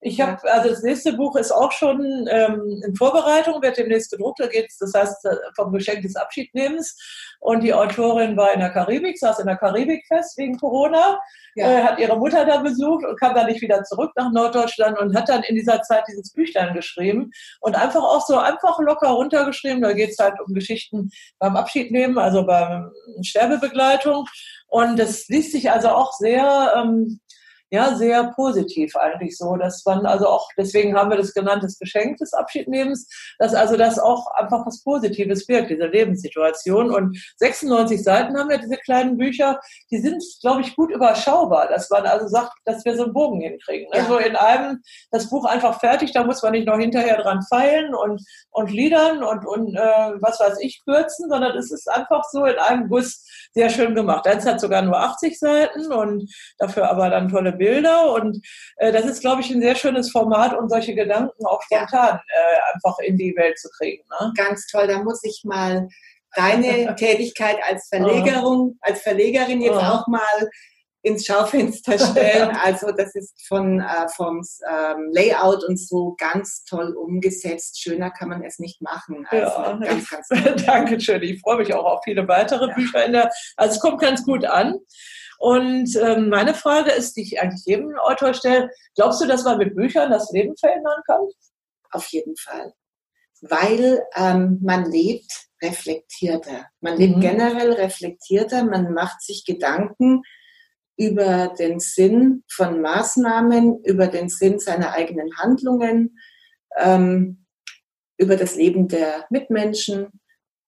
ich 0.01 0.21
habe, 0.21 0.39
also 0.53 0.69
das 0.69 0.83
nächste 0.83 1.15
Buch 1.15 1.37
ist 1.37 1.51
auch 1.51 1.73
schon 1.73 2.29
ähm, 2.31 2.83
in 2.87 2.95
Vorbereitung, 2.95 3.63
wird 3.63 3.79
demnächst 3.79 4.11
gedruckt. 4.11 4.39
Da 4.41 4.47
geht 4.47 4.67
es, 4.69 4.79
das 4.79 4.93
heißt, 4.95 5.25
äh, 5.25 5.37
vom 5.55 5.73
Geschenk 5.73 6.03
des 6.03 6.17
Abschiednehmens. 6.17 6.97
Und 7.41 7.63
die 7.63 7.73
Autorin 7.73 8.37
war 8.37 8.53
in 8.53 8.61
der 8.61 8.71
Karibik, 8.71 9.19
saß 9.19 9.39
in 9.39 9.47
der 9.47 9.57
Karibik 9.57 10.05
fest 10.07 10.37
wegen 10.37 10.59
Corona, 10.59 11.19
ja. 11.55 11.67
äh, 11.67 11.83
hat 11.83 11.99
ihre 11.99 12.19
Mutter 12.19 12.45
da 12.45 12.59
besucht 12.59 13.05
und 13.07 13.19
kam 13.19 13.35
dann 13.35 13.47
nicht 13.47 13.63
wieder 13.63 13.83
zurück 13.85 14.13
nach 14.17 14.31
Norddeutschland 14.33 14.99
und 14.99 15.17
hat 15.17 15.29
dann 15.29 15.43
in 15.45 15.57
dieser 15.57 15.81
Zeit 15.83 16.05
dieses 16.09 16.33
Büchlein 16.33 16.75
geschrieben 16.75 17.31
und 17.61 17.75
einfach 17.75 18.03
auch 18.03 18.25
so 18.27 18.37
einfach 18.37 18.79
locker 18.81 19.09
runtergeschrieben. 19.09 19.81
Da 19.81 19.93
geht 19.93 20.11
es 20.11 20.19
halt 20.19 20.35
um 20.47 20.53
Geschichten 20.53 21.11
beim 21.39 21.57
Abschiednehmen, 21.57 22.19
also 22.19 22.45
beim 22.45 22.93
Sterbebegleitung. 23.23 24.27
Und 24.69 24.99
das 24.99 25.29
liest 25.29 25.53
sich 25.53 25.71
also 25.71 25.89
auch 25.89 26.13
sehr 26.13 26.75
ähm, 26.77 27.21
ja 27.71 27.95
sehr 27.97 28.33
positiv 28.35 28.95
eigentlich 28.97 29.37
so, 29.37 29.57
dass 29.57 29.85
man 29.85 30.07
also 30.07 30.29
auch, 30.29 30.49
deswegen 30.57 30.97
haben 30.97 31.11
wir 31.11 31.17
das 31.17 31.35
genannt, 31.35 31.65
das 31.65 31.79
Geschenk 31.79 32.19
des 32.19 32.33
Abschiednehmens, 32.33 33.09
dass 33.39 33.55
also 33.55 33.77
das 33.77 33.99
auch 33.99 34.29
einfach 34.35 34.65
was 34.67 34.83
Positives 34.83 35.49
wirkt, 35.49 35.71
diese 35.71 35.87
Lebenssituation. 35.87 36.95
Und 36.95 37.19
96 37.39 38.03
Seiten 38.03 38.39
haben 38.39 38.51
wir 38.51 38.59
diese 38.59 38.77
kleinen 38.77 39.17
Bücher, 39.17 39.61
die 39.91 39.99
sind, 39.99 40.23
glaube 40.41 40.61
ich, 40.61 40.77
gut 40.77 40.91
überschaubar, 40.91 41.69
dass 41.69 41.91
man 41.91 42.07
also 42.07 42.29
sagt, 42.29 42.53
dass 42.65 42.85
wir 42.85 42.97
so 42.97 43.05
einen 43.05 43.13
Bogen 43.13 43.41
hinkriegen. 43.41 43.89
Ja. 43.93 44.01
Also 44.01 44.19
in 44.19 44.37
einem 44.37 44.83
das 45.11 45.29
Buch 45.29 45.45
einfach 45.45 45.81
fertig, 45.81 46.13
da 46.13 46.25
muss 46.25 46.43
man 46.43 46.53
nicht 46.53 46.67
noch 46.67 46.79
hinterher 46.79 47.21
dran 47.21 47.43
feilen 47.49 47.95
und, 47.95 48.23
und 48.51 48.71
liedern 48.71 49.25
und, 49.25 49.45
und 49.45 49.75
äh, 49.75 50.13
was 50.21 50.39
weiß 50.39 50.59
ich 50.61 50.83
kürzen, 50.85 51.29
sondern 51.29 51.57
es 51.57 51.73
ist 51.73 51.91
einfach 51.91 52.23
so 52.31 52.45
in 52.45 52.59
einem 52.59 52.89
Guss 52.89 53.25
sehr 53.55 53.71
schön 53.71 53.95
gemacht. 53.95 54.27
Eins 54.27 54.47
hat 54.47 54.61
sogar 54.61 54.83
nur 54.83 54.99
80 54.99 55.39
Seiten 55.39 55.93
und 55.93 56.31
dafür 56.59 56.89
aber 56.91 57.11
dann 57.11 57.29
tolle 57.29 57.56
Bilder 57.57 58.13
und 58.13 58.41
äh, 58.77 58.93
das 58.93 59.05
ist, 59.05 59.21
glaube 59.21 59.41
ich, 59.41 59.51
ein 59.51 59.61
sehr 59.61 59.75
schönes 59.75 60.11
Format, 60.11 60.57
um 60.57 60.69
solche 60.69 60.95
Gedanken 60.95 61.45
auch 61.47 61.63
spontan 61.63 62.21
äh, 62.29 62.75
einfach 62.75 62.99
in 63.01 63.17
die 63.17 63.35
Welt 63.37 63.59
zu 63.59 63.69
kriegen. 63.77 64.03
Ne? 64.21 64.33
Ganz 64.37 64.67
toll, 64.67 64.87
da 64.87 65.03
muss 65.03 65.23
ich 65.25 65.43
mal 65.45 65.89
deine 66.35 66.95
Tätigkeit 66.97 67.59
als 67.69 67.89
Verlegerung, 67.89 68.79
als 68.81 69.03
Verlegerin 69.03 69.61
jetzt 69.61 69.79
auch 69.79 70.07
mal 70.07 70.49
ins 71.07 71.25
Schaufenster 71.25 71.99
stellen. 71.99 72.57
Also 72.67 72.91
das 72.91 73.15
ist 73.15 73.47
von 73.47 73.81
äh, 73.81 74.09
vom 74.17 74.43
ähm, 74.69 75.11
Layout 75.13 75.63
und 75.65 75.79
so 75.79 76.17
ganz 76.19 76.65
toll 76.65 76.95
umgesetzt. 76.97 77.81
Schöner 77.81 78.11
kann 78.11 78.29
man 78.29 78.43
es 78.43 78.59
nicht 78.59 78.83
machen. 78.83 79.25
Also 79.31 79.47
ja, 79.47 79.77
ganz, 79.77 80.11
ganz 80.11 80.29
toll. 80.29 80.57
Danke 80.67 81.01
schön. 81.01 81.23
Ich 81.23 81.41
freue 81.41 81.59
mich 81.59 81.73
auch 81.73 81.85
auf 81.85 82.01
viele 82.03 82.27
weitere 82.27 82.69
ja. 82.69 82.75
Bücher 82.75 83.05
in 83.05 83.13
der. 83.13 83.31
Also 83.57 83.77
es 83.77 83.81
kommt 83.81 84.01
ganz 84.01 84.25
gut 84.25 84.45
an. 84.45 84.79
Und 85.39 85.95
ähm, 85.97 86.29
meine 86.29 86.55
Frage 86.55 86.93
ist, 86.93 87.17
die 87.17 87.23
ich 87.23 87.41
eigentlich 87.41 87.65
jedem 87.67 87.97
Autor 87.99 88.35
stelle: 88.35 88.71
Glaubst 88.95 89.21
du, 89.21 89.27
dass 89.27 89.45
man 89.45 89.59
mit 89.59 89.75
Büchern 89.75 90.11
das 90.11 90.31
Leben 90.33 90.57
verändern 90.57 91.03
kann? 91.07 91.27
Auf 91.91 92.07
jeden 92.09 92.37
Fall, 92.37 92.73
weil 93.43 94.03
ähm, 94.17 94.59
man 94.63 94.91
lebt 94.91 95.47
reflektierter. 95.63 96.67
Man 96.81 96.97
lebt 96.97 97.17
mhm. 97.17 97.21
generell 97.21 97.73
reflektierter. 97.73 98.65
Man 98.65 98.93
macht 98.93 99.23
sich 99.23 99.45
Gedanken 99.45 100.23
über 100.97 101.49
den 101.59 101.79
Sinn 101.79 102.43
von 102.51 102.81
Maßnahmen, 102.81 103.85
über 103.85 104.07
den 104.07 104.29
Sinn 104.29 104.59
seiner 104.59 104.93
eigenen 104.93 105.37
Handlungen, 105.37 106.19
ähm, 106.79 107.47
über 108.19 108.37
das 108.37 108.57
Leben 108.57 108.89
der 108.89 109.27
Mitmenschen. 109.31 110.09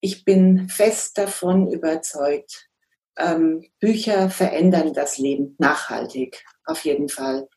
Ich 0.01 0.23
bin 0.23 0.69
fest 0.69 1.17
davon 1.17 1.71
überzeugt, 1.71 2.68
ähm, 3.19 3.65
Bücher 3.79 4.29
verändern 4.29 4.93
das 4.93 5.17
Leben 5.17 5.55
nachhaltig, 5.59 6.45
auf 6.65 6.83
jeden 6.85 7.09
Fall. 7.09 7.47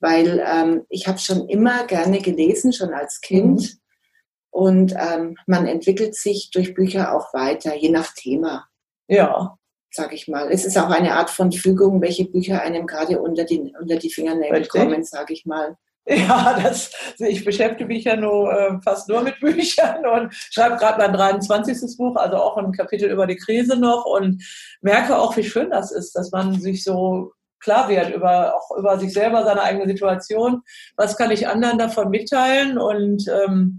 Weil 0.00 0.44
ähm, 0.46 0.84
ich 0.88 1.06
habe 1.08 1.18
schon 1.18 1.48
immer 1.48 1.86
gerne 1.86 2.20
gelesen, 2.20 2.72
schon 2.72 2.92
als 2.92 3.20
Kind. 3.20 3.60
Mhm. 3.60 3.78
Und 4.50 4.94
ähm, 4.96 5.36
man 5.46 5.66
entwickelt 5.66 6.14
sich 6.14 6.50
durch 6.52 6.74
Bücher 6.74 7.14
auch 7.14 7.32
weiter, 7.34 7.76
je 7.76 7.90
nach 7.90 8.12
Thema. 8.14 8.66
Ja 9.06 9.58
sage 9.90 10.14
ich 10.14 10.28
mal. 10.28 10.50
Es 10.50 10.64
ist 10.64 10.76
auch 10.78 10.90
eine 10.90 11.14
Art 11.14 11.30
von 11.30 11.52
Fügung, 11.52 12.00
welche 12.00 12.24
Bücher 12.24 12.62
einem 12.62 12.86
gerade 12.86 13.20
unter 13.20 13.44
die, 13.44 13.74
unter 13.80 13.96
die 13.96 14.10
Fingernägel 14.10 14.58
Richtig. 14.58 14.70
kommen, 14.70 15.04
sage 15.04 15.32
ich 15.32 15.46
mal. 15.46 15.76
Ja, 16.28 16.58
das, 16.62 16.90
ich 17.18 17.44
beschäftige 17.44 17.86
mich 17.86 18.04
ja 18.04 18.16
nur 18.16 18.50
äh, 18.50 18.80
fast 18.82 19.08
nur 19.08 19.20
mit 19.20 19.38
Büchern 19.40 20.06
und 20.06 20.34
schreibe 20.34 20.76
gerade 20.76 20.98
mein 20.98 21.12
23. 21.12 21.96
Buch, 21.98 22.16
also 22.16 22.36
auch 22.36 22.56
ein 22.56 22.72
Kapitel 22.72 23.10
über 23.10 23.26
die 23.26 23.36
Krise 23.36 23.76
noch 23.76 24.06
und 24.06 24.42
merke 24.80 25.18
auch, 25.18 25.36
wie 25.36 25.44
schön 25.44 25.70
das 25.70 25.92
ist, 25.92 26.12
dass 26.14 26.30
man 26.30 26.58
sich 26.60 26.82
so 26.82 27.32
klar 27.60 27.90
wird 27.90 28.14
über 28.14 28.54
auch 28.54 28.76
über 28.78 28.98
sich 28.98 29.12
selber, 29.12 29.44
seine 29.44 29.62
eigene 29.62 29.86
Situation. 29.86 30.62
Was 30.96 31.16
kann 31.16 31.30
ich 31.30 31.46
anderen 31.46 31.76
davon 31.76 32.08
mitteilen 32.08 32.78
und 32.78 33.26
ähm, 33.28 33.78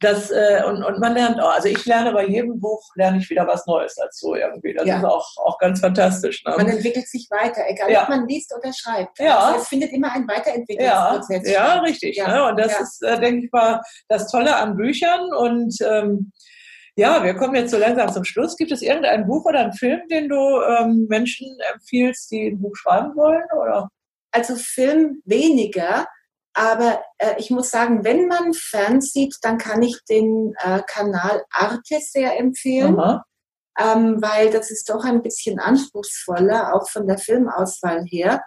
das, 0.00 0.30
äh, 0.30 0.62
und, 0.66 0.84
und 0.84 0.98
man 1.00 1.14
lernt 1.14 1.40
auch, 1.40 1.54
also 1.54 1.68
ich 1.68 1.84
lerne 1.86 2.12
bei 2.12 2.26
jedem 2.26 2.60
Buch, 2.60 2.82
lerne 2.96 3.18
ich 3.18 3.30
wieder 3.30 3.46
was 3.46 3.66
Neues 3.66 3.94
dazu 3.94 4.34
irgendwie. 4.34 4.74
Das 4.74 4.86
ja. 4.86 4.98
ist 4.98 5.04
auch, 5.04 5.26
auch 5.38 5.58
ganz 5.58 5.80
fantastisch. 5.80 6.44
Ne? 6.44 6.54
Man 6.54 6.68
entwickelt 6.68 7.08
sich 7.08 7.28
weiter, 7.30 7.62
egal 7.66 7.90
ja. 7.90 8.02
ob 8.02 8.10
man 8.10 8.28
liest 8.28 8.54
oder 8.54 8.72
schreibt. 8.74 9.18
Ja. 9.18 9.38
Also 9.38 9.62
es 9.62 9.68
findet 9.68 9.92
immer 9.92 10.12
ein 10.12 10.28
Weiterentwicklungsprozess 10.28 11.50
ja. 11.50 11.76
Ja, 11.76 11.80
richtig. 11.80 12.16
Ja. 12.16 12.28
Ne? 12.28 12.44
Und 12.44 12.60
das 12.60 12.78
ist, 12.78 13.02
äh, 13.02 13.18
denke 13.18 13.46
ich 13.46 13.52
mal, 13.52 13.80
das 14.08 14.30
Tolle 14.30 14.54
an 14.56 14.76
Büchern. 14.76 15.32
Und 15.32 15.74
ähm, 15.80 16.30
ja, 16.96 17.24
wir 17.24 17.34
kommen 17.34 17.54
jetzt 17.54 17.70
so 17.70 17.78
langsam 17.78 18.12
zum 18.12 18.24
Schluss. 18.24 18.56
Gibt 18.56 18.72
es 18.72 18.82
irgendein 18.82 19.26
Buch 19.26 19.46
oder 19.46 19.60
einen 19.60 19.72
Film, 19.72 20.00
den 20.10 20.28
du 20.28 20.60
ähm, 20.62 21.06
Menschen 21.08 21.56
empfiehlst, 21.72 22.30
die 22.30 22.48
ein 22.48 22.60
Buch 22.60 22.76
schreiben 22.76 23.16
wollen? 23.16 23.44
Oder? 23.58 23.88
Also 24.30 24.56
Film 24.56 25.22
weniger. 25.24 26.06
Aber 26.56 27.02
äh, 27.18 27.34
ich 27.36 27.50
muss 27.50 27.70
sagen, 27.70 28.02
wenn 28.02 28.28
man 28.28 28.54
fernsieht, 28.54 29.36
dann 29.42 29.58
kann 29.58 29.82
ich 29.82 29.98
den 30.08 30.54
äh, 30.64 30.80
Kanal 30.86 31.44
Arte 31.50 32.00
sehr 32.00 32.38
empfehlen, 32.38 32.98
ähm, 33.78 34.22
weil 34.22 34.48
das 34.48 34.70
ist 34.70 34.88
doch 34.88 35.04
ein 35.04 35.22
bisschen 35.22 35.58
anspruchsvoller, 35.58 36.74
auch 36.74 36.88
von 36.88 37.06
der 37.06 37.18
Filmauswahl 37.18 38.06
her. 38.06 38.42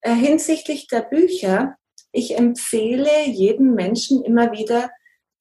Äh, 0.00 0.14
hinsichtlich 0.14 0.86
der 0.86 1.02
Bücher, 1.02 1.76
ich 2.12 2.38
empfehle 2.38 3.26
jedem 3.26 3.74
Menschen 3.74 4.24
immer 4.24 4.52
wieder 4.52 4.88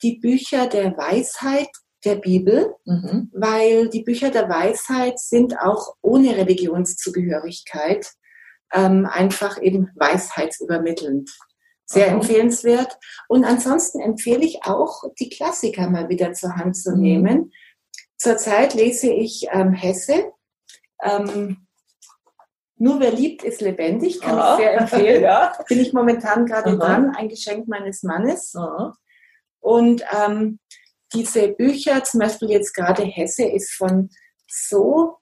die 0.03 0.19
Bücher 0.19 0.67
der 0.67 0.97
Weisheit 0.97 1.69
der 2.03 2.15
Bibel, 2.15 2.75
mhm. 2.83 3.31
weil 3.33 3.87
die 3.87 4.03
Bücher 4.03 4.29
der 4.29 4.49
Weisheit 4.49 5.19
sind 5.19 5.57
auch 5.57 5.95
ohne 6.01 6.35
Religionszugehörigkeit 6.35 8.11
ähm, 8.73 9.05
einfach 9.05 9.61
eben 9.61 9.89
weisheitsübermittelnd 9.95 11.31
sehr 11.87 12.09
empfehlenswert. 12.09 12.99
Und 13.27 13.45
ansonsten 13.45 13.99
empfehle 14.01 14.45
ich 14.45 14.59
auch, 14.63 15.03
die 15.19 15.29
Klassiker 15.29 15.89
mal 15.89 16.09
wieder 16.09 16.33
zur 16.33 16.55
Hand 16.55 16.75
zu 16.75 16.91
mhm. 16.91 17.01
nehmen. 17.01 17.53
Zurzeit 18.17 18.73
lese 18.73 19.11
ich 19.11 19.47
ähm, 19.51 19.73
Hesse. 19.73 20.31
Ähm, 21.01 21.67
nur 22.75 22.99
wer 22.99 23.11
liebt, 23.11 23.43
ist 23.43 23.61
lebendig, 23.61 24.21
kann 24.21 24.37
Aha. 24.37 24.53
ich 24.53 24.59
sehr 24.59 24.77
empfehlen. 24.77 25.23
ja. 25.23 25.53
Bin 25.67 25.79
ich 25.79 25.93
momentan 25.93 26.45
gerade 26.45 26.77
dran, 26.77 27.15
ein 27.15 27.29
Geschenk 27.29 27.67
meines 27.67 28.03
Mannes. 28.03 28.53
Aha. 28.55 28.95
Und 29.59 30.03
ähm, 30.15 30.59
diese 31.13 31.47
Bücher, 31.49 32.03
zum 32.03 32.19
Beispiel 32.19 32.51
jetzt 32.51 32.73
gerade 32.73 33.03
Hesse, 33.03 33.45
ist 33.45 33.73
von 33.73 34.09
so 34.47 35.17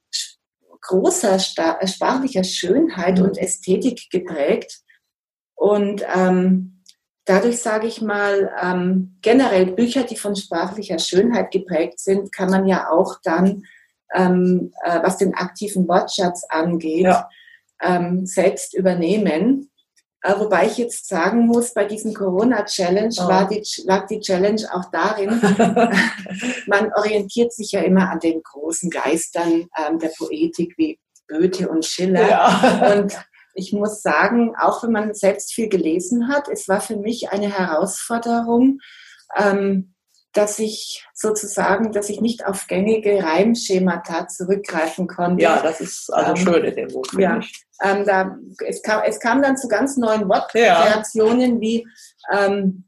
großer 0.82 1.38
sprachlicher 1.38 2.44
Schönheit 2.44 3.18
mhm. 3.18 3.26
und 3.26 3.38
Ästhetik 3.38 4.08
geprägt, 4.10 4.80
und 5.56 6.04
ähm, 6.14 6.82
dadurch 7.24 7.60
sage 7.60 7.86
ich 7.86 8.00
mal, 8.00 8.52
ähm, 8.62 9.16
generell 9.20 9.66
Bücher, 9.66 10.04
die 10.04 10.16
von 10.16 10.36
sprachlicher 10.36 10.98
Schönheit 10.98 11.50
geprägt 11.50 11.98
sind, 11.98 12.32
kann 12.32 12.50
man 12.50 12.66
ja 12.66 12.90
auch 12.90 13.16
dann, 13.22 13.64
ähm, 14.14 14.72
äh, 14.84 15.00
was 15.02 15.18
den 15.18 15.34
aktiven 15.34 15.88
Wortschatz 15.88 16.44
angeht, 16.48 17.04
ja. 17.04 17.28
ähm, 17.82 18.26
selbst 18.26 18.74
übernehmen. 18.74 19.70
Äh, 20.22 20.38
wobei 20.38 20.66
ich 20.66 20.76
jetzt 20.76 21.08
sagen 21.08 21.46
muss, 21.46 21.74
bei 21.74 21.84
diesem 21.84 22.14
Corona-Challenge 22.14 23.14
oh. 23.18 23.48
die, 23.50 23.62
lag 23.84 24.06
die 24.06 24.20
Challenge 24.20 24.62
auch 24.72 24.90
darin, 24.92 25.30
man 26.66 26.92
orientiert 26.94 27.52
sich 27.52 27.72
ja 27.72 27.80
immer 27.80 28.10
an 28.10 28.20
den 28.20 28.42
großen 28.42 28.90
Geistern 28.90 29.66
ähm, 29.76 29.98
der 29.98 30.10
Poetik 30.16 30.74
wie 30.76 30.98
Goethe 31.28 31.68
und 31.68 31.84
Schiller. 31.84 32.28
Ja. 32.28 32.94
Und 32.94 33.16
ich 33.56 33.72
muss 33.72 34.02
sagen, 34.02 34.54
auch 34.60 34.82
wenn 34.82 34.92
man 34.92 35.14
selbst 35.14 35.52
viel 35.52 35.68
gelesen 35.68 36.28
hat, 36.28 36.48
es 36.48 36.68
war 36.68 36.80
für 36.80 36.96
mich 36.96 37.30
eine 37.30 37.56
Herausforderung, 37.56 38.78
ähm, 39.36 39.94
dass 40.32 40.58
ich 40.58 41.04
sozusagen, 41.14 41.92
dass 41.92 42.10
ich 42.10 42.20
nicht 42.20 42.46
auf 42.46 42.66
gängige 42.66 43.22
Reimschemata 43.22 44.28
zurückgreifen 44.28 45.06
konnte. 45.06 45.42
Ja, 45.42 45.62
das 45.62 45.80
ist 45.80 46.12
also 46.12 46.30
ähm, 46.32 46.36
schön 46.36 46.64
in 46.64 46.76
dem 46.76 46.88
Buch. 46.88 47.06
Ja, 47.18 47.40
ähm, 47.82 48.04
da, 48.04 48.36
es, 48.66 48.82
kam, 48.82 49.02
es 49.04 49.18
kam 49.18 49.40
dann 49.40 49.56
zu 49.56 49.68
ganz 49.68 49.96
neuen 49.96 50.28
Wortkreationen 50.28 51.54
ja. 51.54 51.60
wie 51.60 51.86
ähm, 52.32 52.84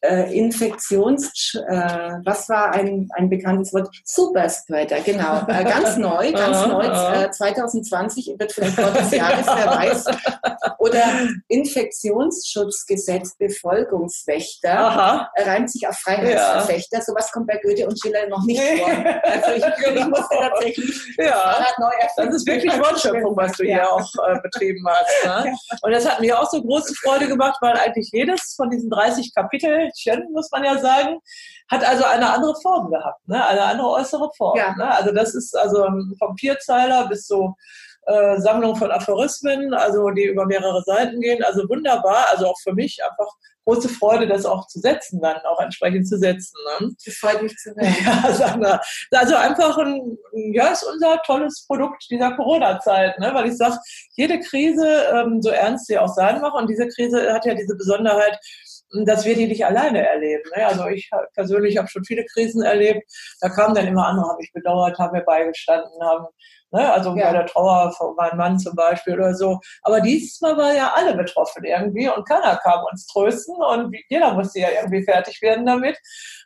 äh, 0.00 0.36
Infektions, 0.36 1.54
äh, 1.54 2.14
was 2.24 2.48
war 2.48 2.72
ein, 2.72 3.08
ein 3.14 3.28
bekanntes 3.28 3.72
Wort? 3.72 3.88
Superspreader, 4.04 5.00
genau. 5.00 5.42
Äh, 5.48 5.64
ganz 5.64 5.96
neu, 5.98 6.32
ganz 6.32 6.66
neu. 6.66 6.84
Äh, 6.84 7.30
2020 7.30 8.36
wird 8.38 8.52
vielleicht 8.52 8.78
Wort 8.78 8.98
des 8.98 9.10
Jahres, 9.10 9.46
wer 9.46 9.66
weiß. 9.66 10.04
Oder 10.78 11.02
Infektionsschutzgesetz, 11.48 13.36
Befolgungswächter. 13.36 14.78
Aha. 14.78 15.30
reimt 15.38 15.70
sich 15.70 15.86
auf 15.88 15.96
Freiheitsverfechter. 15.96 16.98
Ja. 16.98 17.02
Sowas 17.02 17.32
kommt 17.32 17.48
bei 17.48 17.58
Goethe 17.62 17.86
und 17.86 18.00
Schiller 18.00 18.28
noch 18.28 18.44
nicht 18.44 18.60
vor. 18.60 18.88
Also 19.22 19.52
ich, 19.52 19.64
ich 19.64 20.06
musste 20.06 20.36
tatsächlich 20.38 21.16
ja. 21.18 21.66
neu 21.78 21.90
Das 22.16 22.34
ist 22.34 22.46
wirklich 22.46 22.72
Wortschöpfung, 22.78 23.36
was 23.36 23.52
du 23.52 23.64
ja. 23.64 23.76
hier 23.76 23.92
auch 23.92 24.12
äh, 24.28 24.40
betrieben 24.42 24.86
hast. 24.88 25.44
Ne? 25.44 25.56
Und 25.82 25.90
das 25.90 26.08
hat 26.08 26.20
mir 26.20 26.38
auch 26.38 26.48
so 26.48 26.62
große 26.62 26.94
Freude 27.02 27.26
gemacht, 27.26 27.58
weil 27.60 27.76
eigentlich 27.76 28.10
jedes 28.12 28.54
von 28.56 28.70
diesen 28.70 28.90
30 28.90 29.34
Kapiteln 29.34 29.87
Bildchen, 29.88 30.32
muss 30.32 30.50
man 30.50 30.64
ja 30.64 30.78
sagen, 30.78 31.18
hat 31.70 31.84
also 31.84 32.04
eine 32.04 32.30
andere 32.32 32.54
Form 32.60 32.90
gehabt, 32.90 33.26
ne? 33.28 33.44
eine 33.46 33.62
andere 33.62 33.88
äußere 33.88 34.30
Form. 34.36 34.56
Ja. 34.56 34.74
Ne? 34.76 34.90
Also 34.94 35.12
das 35.12 35.34
ist 35.34 35.56
also 35.56 35.86
vom 36.18 36.36
Vierzeiler 36.38 37.08
bis 37.08 37.26
so 37.26 37.54
äh, 38.06 38.40
Sammlung 38.40 38.76
von 38.76 38.90
Aphorismen, 38.90 39.74
also 39.74 40.10
die 40.10 40.24
über 40.24 40.46
mehrere 40.46 40.82
Seiten 40.82 41.20
gehen. 41.20 41.42
Also 41.44 41.68
wunderbar, 41.68 42.26
also 42.30 42.46
auch 42.46 42.58
für 42.62 42.72
mich 42.72 42.98
einfach 43.04 43.28
große 43.68 43.90
Freude, 43.90 44.26
das 44.26 44.46
auch 44.46 44.66
zu 44.66 44.80
setzen, 44.80 45.20
dann 45.20 45.36
auch 45.44 45.60
entsprechend 45.60 46.08
zu 46.08 46.16
setzen. 46.16 46.54
Ne? 46.80 46.90
Das 47.04 47.14
freut 47.16 47.42
mich 47.42 47.54
zu 47.56 47.70
hören. 47.70 47.94
Ja, 48.04 48.32
Sandra. 48.32 48.80
Also 49.10 49.36
einfach 49.36 49.76
ein, 49.76 50.16
ja, 50.32 50.68
ist 50.68 50.84
unser 50.84 51.20
tolles 51.26 51.66
Produkt 51.66 52.06
dieser 52.10 52.32
Corona-Zeit, 52.34 53.18
ne? 53.18 53.30
weil 53.34 53.48
ich 53.48 53.58
sage, 53.58 53.76
jede 54.16 54.40
Krise, 54.40 54.86
ähm, 55.12 55.42
so 55.42 55.50
ernst 55.50 55.86
sie 55.86 55.98
auch 55.98 56.08
sein 56.08 56.40
mag, 56.40 56.54
und 56.54 56.70
diese 56.70 56.88
Krise 56.88 57.30
hat 57.30 57.44
ja 57.44 57.54
diese 57.54 57.76
Besonderheit, 57.76 58.38
dass 59.04 59.24
wir 59.24 59.34
die 59.34 59.46
nicht 59.46 59.66
alleine 59.66 60.06
erleben. 60.06 60.48
Ne? 60.56 60.66
Also 60.66 60.86
ich 60.86 61.10
persönlich 61.34 61.76
habe 61.76 61.88
schon 61.88 62.04
viele 62.04 62.24
Krisen 62.24 62.62
erlebt. 62.62 63.02
Da 63.40 63.48
kamen 63.48 63.74
dann 63.74 63.86
immer 63.86 64.06
andere, 64.06 64.28
haben 64.28 64.38
mich 64.38 64.52
bedauert, 64.52 64.98
haben 64.98 65.12
mir 65.12 65.24
beigestanden, 65.24 66.02
haben 66.02 66.26
Ne? 66.70 66.92
Also 66.92 67.16
ja. 67.16 67.26
bei 67.26 67.38
der 67.38 67.46
Trauer 67.46 67.92
von 67.92 68.14
meinem 68.16 68.36
Mann 68.36 68.58
zum 68.58 68.74
Beispiel 68.74 69.14
oder 69.14 69.34
so. 69.34 69.58
Aber 69.82 70.00
diesmal 70.00 70.56
war 70.56 70.74
ja 70.74 70.92
alle 70.94 71.16
betroffen 71.16 71.64
irgendwie 71.64 72.08
und 72.08 72.28
keiner 72.28 72.56
kam 72.56 72.84
uns 72.90 73.06
trösten 73.06 73.56
und 73.56 73.94
jeder 74.08 74.34
musste 74.34 74.60
ja 74.60 74.68
irgendwie 74.82 75.02
fertig 75.02 75.40
werden 75.40 75.64
damit. 75.64 75.98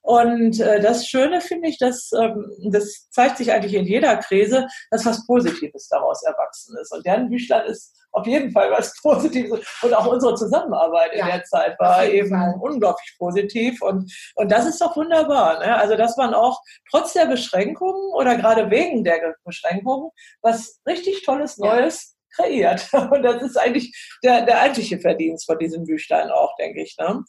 Und 0.03 0.61
äh, 0.61 0.81
das 0.81 1.09
Schöne 1.09 1.41
finde 1.41 1.69
ich, 1.69 1.79
dass 1.79 2.11
ähm, 2.13 2.47
das 2.71 3.09
zeigt 3.11 3.39
sich 3.39 3.53
eigentlich 3.53 3.75
in 3.75 3.87
jeder 3.87 4.17
Krise, 4.17 4.69
dass 4.91 5.05
was 5.07 5.27
Positives 5.27 5.89
daraus 5.89 6.23
erwachsen 6.23 6.77
ist. 6.81 6.93
Und 6.93 7.05
deren 7.05 7.29
Büchlein 7.29 7.67
ist 7.67 7.97
auf 8.13 8.27
jeden 8.27 8.53
Fall 8.53 8.71
was 8.71 8.95
Positives. 9.03 9.61
Und 9.83 9.95
auch 9.95 10.07
unsere 10.07 10.35
Zusammenarbeit 10.35 11.15
ja, 11.15 11.25
in 11.25 11.27
der 11.33 11.45
Zeit 11.45 11.79
war 11.81 12.05
eben 12.07 12.29
Fall. 12.29 12.55
unglaublich 12.61 13.15
positiv. 13.19 13.81
Und, 13.83 14.13
und 14.37 14.51
das 14.53 14.67
ist 14.67 14.81
doch 14.81 14.97
wunderbar. 14.97 15.59
Ne? 15.59 15.77
Also, 15.77 15.97
dass 15.97 16.17
man 16.17 16.35
auch 16.35 16.61
trotz 16.91 17.15
der 17.15 17.27
Beschränkungen 17.27 18.13
oder 18.15 18.37
gerade 18.37 18.71
wegen 18.71 19.03
der 19.05 19.35
Beschränkungen 19.45 20.11
was 20.43 20.81
richtig 20.87 21.25
Tolles 21.25 21.59
Neues 21.59 22.15
ja. 22.39 22.45
kreiert. 22.45 22.89
Und 23.11 23.23
das 23.23 23.43
ist 23.43 23.57
eigentlich 23.57 23.95
der, 24.23 24.45
der 24.45 24.61
eigentliche 24.61 24.99
Verdienst 24.99 25.47
von 25.47 25.59
diesen 25.59 25.85
Büchlein 25.85 26.31
auch, 26.31 26.55
denke 26.57 26.83
ich. 26.83 26.97
Ne? 26.99 27.25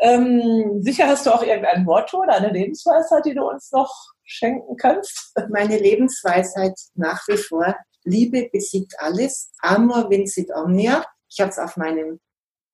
Ähm, 0.00 0.80
sicher 0.80 1.08
hast 1.08 1.26
du 1.26 1.30
auch 1.34 1.42
irgendein 1.42 1.84
Motto 1.84 2.20
oder 2.22 2.36
eine 2.36 2.50
Lebensweisheit, 2.50 3.24
die 3.24 3.34
du 3.34 3.48
uns 3.48 3.72
noch 3.72 3.92
schenken 4.24 4.76
kannst? 4.76 5.34
Meine 5.50 5.76
Lebensweisheit 5.76 6.74
nach 6.94 7.26
wie 7.26 7.36
vor, 7.36 7.74
Liebe 8.08 8.48
besiegt 8.52 8.94
alles, 8.98 9.50
Amor 9.60 10.10
vincit 10.10 10.50
omnia. 10.54 11.04
Ich 11.30 11.40
habe 11.40 11.50
es 11.50 11.58
auf 11.58 11.76
meinem 11.76 12.20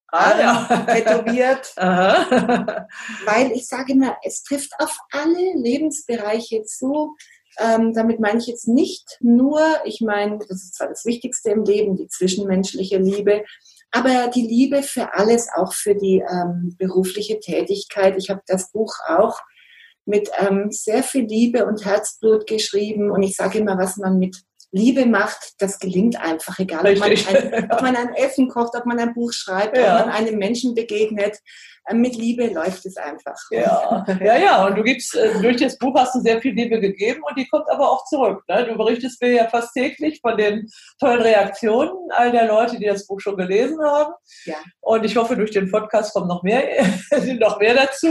ah, 0.07 0.39
ja. 0.39 0.85
tätowiert, 0.85 1.75
weil 1.77 3.51
ich 3.51 3.67
sage 3.67 3.93
immer, 3.93 4.17
es 4.23 4.43
trifft 4.43 4.71
auf 4.79 4.97
alle 5.11 5.53
Lebensbereiche 5.55 6.63
zu. 6.63 7.15
Ähm, 7.57 7.93
damit 7.93 8.19
meine 8.19 8.39
ich 8.39 8.47
jetzt 8.47 8.67
nicht 8.67 9.17
nur, 9.21 9.61
ich 9.85 10.01
meine, 10.01 10.39
das 10.39 10.63
ist 10.63 10.75
zwar 10.75 10.89
das 10.89 11.05
Wichtigste 11.05 11.51
im 11.51 11.63
Leben, 11.63 11.95
die 11.95 12.07
zwischenmenschliche 12.07 12.97
Liebe, 12.97 13.45
aber 13.91 14.27
die 14.27 14.45
Liebe 14.45 14.83
für 14.83 15.13
alles, 15.13 15.47
auch 15.55 15.71
für 15.71 15.95
die 15.95 16.21
ähm, 16.29 16.75
berufliche 16.77 17.39
Tätigkeit. 17.39 18.15
Ich 18.17 18.29
habe 18.29 18.41
das 18.45 18.71
Buch 18.73 18.93
auch 19.07 19.39
mit 20.05 20.29
ähm, 20.37 20.67
sehr 20.69 21.01
viel 21.01 21.25
Liebe 21.25 21.65
und 21.65 21.85
Herzblut 21.85 22.45
geschrieben 22.45 23.09
und 23.09 23.23
ich 23.23 23.35
sage 23.35 23.59
immer, 23.59 23.77
was 23.77 23.97
man 23.97 24.19
mit 24.19 24.37
Liebe 24.75 25.05
macht, 25.05 25.53
das 25.59 25.79
gelingt 25.79 26.17
einfach, 26.19 26.59
egal 26.59 26.85
ob 26.85 26.99
man, 26.99 27.11
ein, 27.11 27.71
ob 27.71 27.81
man, 27.81 27.95
ein, 27.95 28.13
Essen 28.13 28.49
kocht, 28.49 28.75
ob 28.75 28.85
man 28.85 28.99
ein 28.99 29.13
Buch 29.13 29.31
schreibt, 29.31 29.77
ja. 29.77 30.01
ob 30.01 30.05
man 30.05 30.13
einem 30.13 30.37
Menschen 30.37 30.75
begegnet. 30.75 31.37
Ähm, 31.87 32.01
mit 32.01 32.15
Liebe 32.15 32.47
läuft 32.47 32.85
es 32.85 32.97
einfach. 32.97 33.37
Ja, 33.51 34.05
ja, 34.19 34.37
ja. 34.37 34.65
Und 34.65 34.75
du 34.75 34.83
gibst, 34.83 35.15
äh, 35.15 35.39
durch 35.41 35.57
das 35.57 35.77
Buch 35.77 35.93
hast 35.95 36.15
du 36.15 36.19
sehr 36.19 36.41
viel 36.41 36.53
Liebe 36.53 36.79
gegeben 36.79 37.21
und 37.23 37.37
die 37.37 37.47
kommt 37.47 37.69
aber 37.69 37.91
auch 37.91 38.05
zurück. 38.05 38.43
Ne? 38.47 38.65
Du 38.65 38.75
berichtest 38.75 39.21
mir 39.21 39.31
ja 39.31 39.47
fast 39.47 39.73
täglich 39.73 40.19
von 40.21 40.37
den 40.37 40.67
tollen 40.99 41.21
Reaktionen 41.21 41.93
all 42.11 42.31
der 42.31 42.47
Leute, 42.47 42.79
die 42.79 42.85
das 42.85 43.05
Buch 43.05 43.19
schon 43.19 43.37
gelesen 43.37 43.77
haben. 43.83 44.13
Ja. 44.45 44.55
Und 44.81 45.05
ich 45.05 45.15
hoffe, 45.15 45.35
durch 45.35 45.51
den 45.51 45.69
Podcast 45.69 46.13
kommen 46.13 46.27
noch 46.27 46.43
mehr, 46.43 46.63
noch 47.39 47.59
mehr 47.59 47.75
dazu. 47.75 48.07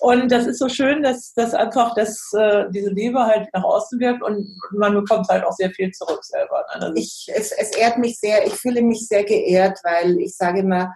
Und 0.00 0.32
das 0.32 0.46
ist 0.46 0.58
so 0.58 0.68
schön, 0.68 1.02
dass, 1.02 1.32
dass 1.34 1.54
einfach 1.54 1.94
dass, 1.94 2.30
äh, 2.38 2.64
diese 2.70 2.90
Liebe 2.90 3.20
halt 3.20 3.48
nach 3.52 3.64
außen 3.64 4.00
wirkt 4.00 4.22
und 4.22 4.56
man 4.72 4.94
bekommt 4.94 5.28
halt 5.28 5.44
auch 5.44 5.52
sehr 5.52 5.70
viel 5.70 5.90
zurück 5.90 6.24
selber. 6.24 6.64
Ne? 6.78 6.92
Ich, 6.96 7.28
es, 7.34 7.52
es 7.52 7.76
ehrt 7.76 7.98
mich 7.98 8.18
sehr, 8.18 8.46
ich 8.46 8.54
fühle 8.54 8.82
mich 8.82 9.06
sehr 9.06 9.24
geehrt, 9.24 9.78
weil 9.84 10.18
ich 10.20 10.36
sage 10.36 10.60
immer, 10.60 10.94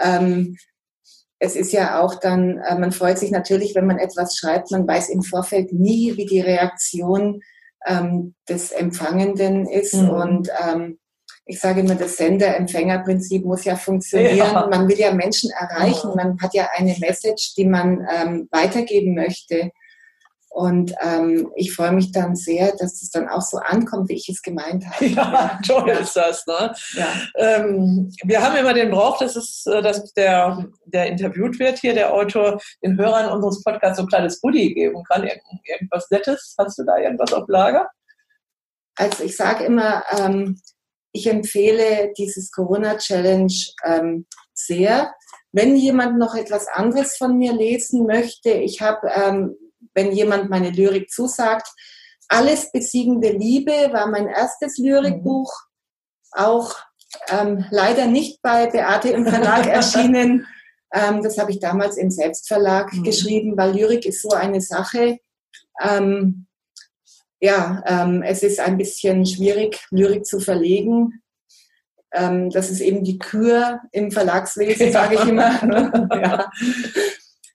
ähm, 0.00 0.56
es 1.42 1.56
ist 1.56 1.72
ja 1.72 2.00
auch 2.00 2.14
dann, 2.20 2.58
äh, 2.58 2.78
man 2.78 2.92
freut 2.92 3.18
sich 3.18 3.32
natürlich, 3.32 3.74
wenn 3.74 3.86
man 3.86 3.98
etwas 3.98 4.36
schreibt, 4.36 4.70
man 4.70 4.86
weiß 4.86 5.08
im 5.08 5.22
Vorfeld 5.22 5.72
nie, 5.72 6.16
wie 6.16 6.24
die 6.24 6.40
Reaktion 6.40 7.40
ähm, 7.84 8.34
des 8.48 8.70
Empfangenden 8.70 9.66
ist. 9.66 9.94
Mhm. 9.94 10.10
Und 10.10 10.48
ähm, 10.64 10.98
ich 11.44 11.58
sage 11.58 11.80
immer, 11.80 11.96
das 11.96 12.16
Sender-Empfänger-Prinzip 12.16 13.44
muss 13.44 13.64
ja 13.64 13.74
funktionieren. 13.74 14.36
Ja. 14.36 14.68
Man 14.70 14.88
will 14.88 14.96
ja 14.96 15.12
Menschen 15.12 15.50
erreichen. 15.50 16.10
Ja. 16.10 16.14
Man 16.14 16.40
hat 16.40 16.54
ja 16.54 16.68
eine 16.76 16.94
Message, 17.00 17.54
die 17.56 17.66
man 17.66 18.06
ähm, 18.08 18.48
weitergeben 18.52 19.16
möchte. 19.16 19.72
Und 20.52 20.92
ähm, 21.00 21.50
ich 21.56 21.74
freue 21.74 21.92
mich 21.92 22.12
dann 22.12 22.36
sehr, 22.36 22.76
dass 22.76 23.00
es 23.00 23.10
dann 23.10 23.26
auch 23.26 23.40
so 23.40 23.56
ankommt, 23.56 24.10
wie 24.10 24.16
ich 24.16 24.28
es 24.28 24.42
gemeint 24.42 24.84
habe. 24.86 25.06
Ja, 25.12 25.58
toll 25.66 25.88
ja. 25.88 25.94
ist 25.94 26.14
das. 26.14 26.46
Ne? 26.46 26.74
Ja. 26.92 27.06
Ähm, 27.36 28.12
wir 28.22 28.42
haben 28.42 28.56
immer 28.56 28.74
den 28.74 28.90
Brauch, 28.90 29.18
dass, 29.18 29.34
es, 29.34 29.64
äh, 29.66 29.80
dass 29.80 30.12
der, 30.12 30.66
der 30.84 31.06
interviewt 31.06 31.58
wird 31.58 31.78
hier, 31.78 31.94
der 31.94 32.12
Autor, 32.12 32.60
den 32.84 32.98
Hörern 32.98 33.32
unseres 33.32 33.62
Podcasts 33.64 33.96
so 33.96 34.02
ein 34.02 34.08
kleines 34.08 34.42
Goodie 34.42 34.74
geben 34.74 35.02
kann. 35.04 35.22
Irgend, 35.22 35.42
irgendwas 35.64 36.10
Nettes. 36.10 36.54
Hast 36.58 36.78
du 36.78 36.84
da 36.84 36.98
irgendwas 36.98 37.32
auf 37.32 37.48
Lager? 37.48 37.88
Also 38.96 39.24
ich 39.24 39.34
sage 39.34 39.64
immer, 39.64 40.04
ähm, 40.18 40.60
ich 41.12 41.26
empfehle 41.28 42.12
dieses 42.18 42.50
Corona-Challenge 42.52 43.54
ähm, 43.84 44.26
sehr. 44.52 45.14
Wenn 45.50 45.76
jemand 45.76 46.18
noch 46.18 46.34
etwas 46.34 46.66
anderes 46.68 47.16
von 47.16 47.38
mir 47.38 47.54
lesen 47.54 48.06
möchte, 48.06 48.50
ich 48.50 48.82
habe 48.82 49.08
ähm, 49.08 49.56
wenn 49.94 50.12
jemand 50.12 50.50
meine 50.50 50.70
Lyrik 50.70 51.10
zusagt. 51.10 51.68
Alles 52.28 52.70
besiegende 52.72 53.30
Liebe 53.30 53.72
war 53.92 54.06
mein 54.06 54.26
erstes 54.26 54.78
Lyrikbuch, 54.78 55.52
auch 56.32 56.74
ähm, 57.28 57.66
leider 57.70 58.06
nicht 58.06 58.40
bei 58.42 58.66
Beate 58.68 59.10
im 59.10 59.26
Verlag 59.26 59.66
erschienen. 59.68 60.46
Ähm, 60.94 61.22
das 61.22 61.38
habe 61.38 61.50
ich 61.50 61.60
damals 61.60 61.96
im 61.96 62.10
Selbstverlag 62.10 62.92
mhm. 62.92 63.02
geschrieben, 63.04 63.56
weil 63.56 63.72
Lyrik 63.72 64.06
ist 64.06 64.22
so 64.22 64.30
eine 64.30 64.60
Sache. 64.60 65.18
Ähm, 65.82 66.46
ja, 67.40 67.82
ähm, 67.86 68.22
es 68.22 68.42
ist 68.42 68.60
ein 68.60 68.78
bisschen 68.78 69.26
schwierig, 69.26 69.84
Lyrik 69.90 70.24
zu 70.24 70.38
verlegen. 70.38 71.22
Ähm, 72.12 72.50
das 72.50 72.70
ist 72.70 72.80
eben 72.80 73.04
die 73.04 73.18
Kür 73.18 73.80
im 73.90 74.10
Verlagswesen, 74.10 74.92
sage 74.92 75.16
ich 75.16 75.24
immer. 75.26 75.60
ja. 76.14 76.50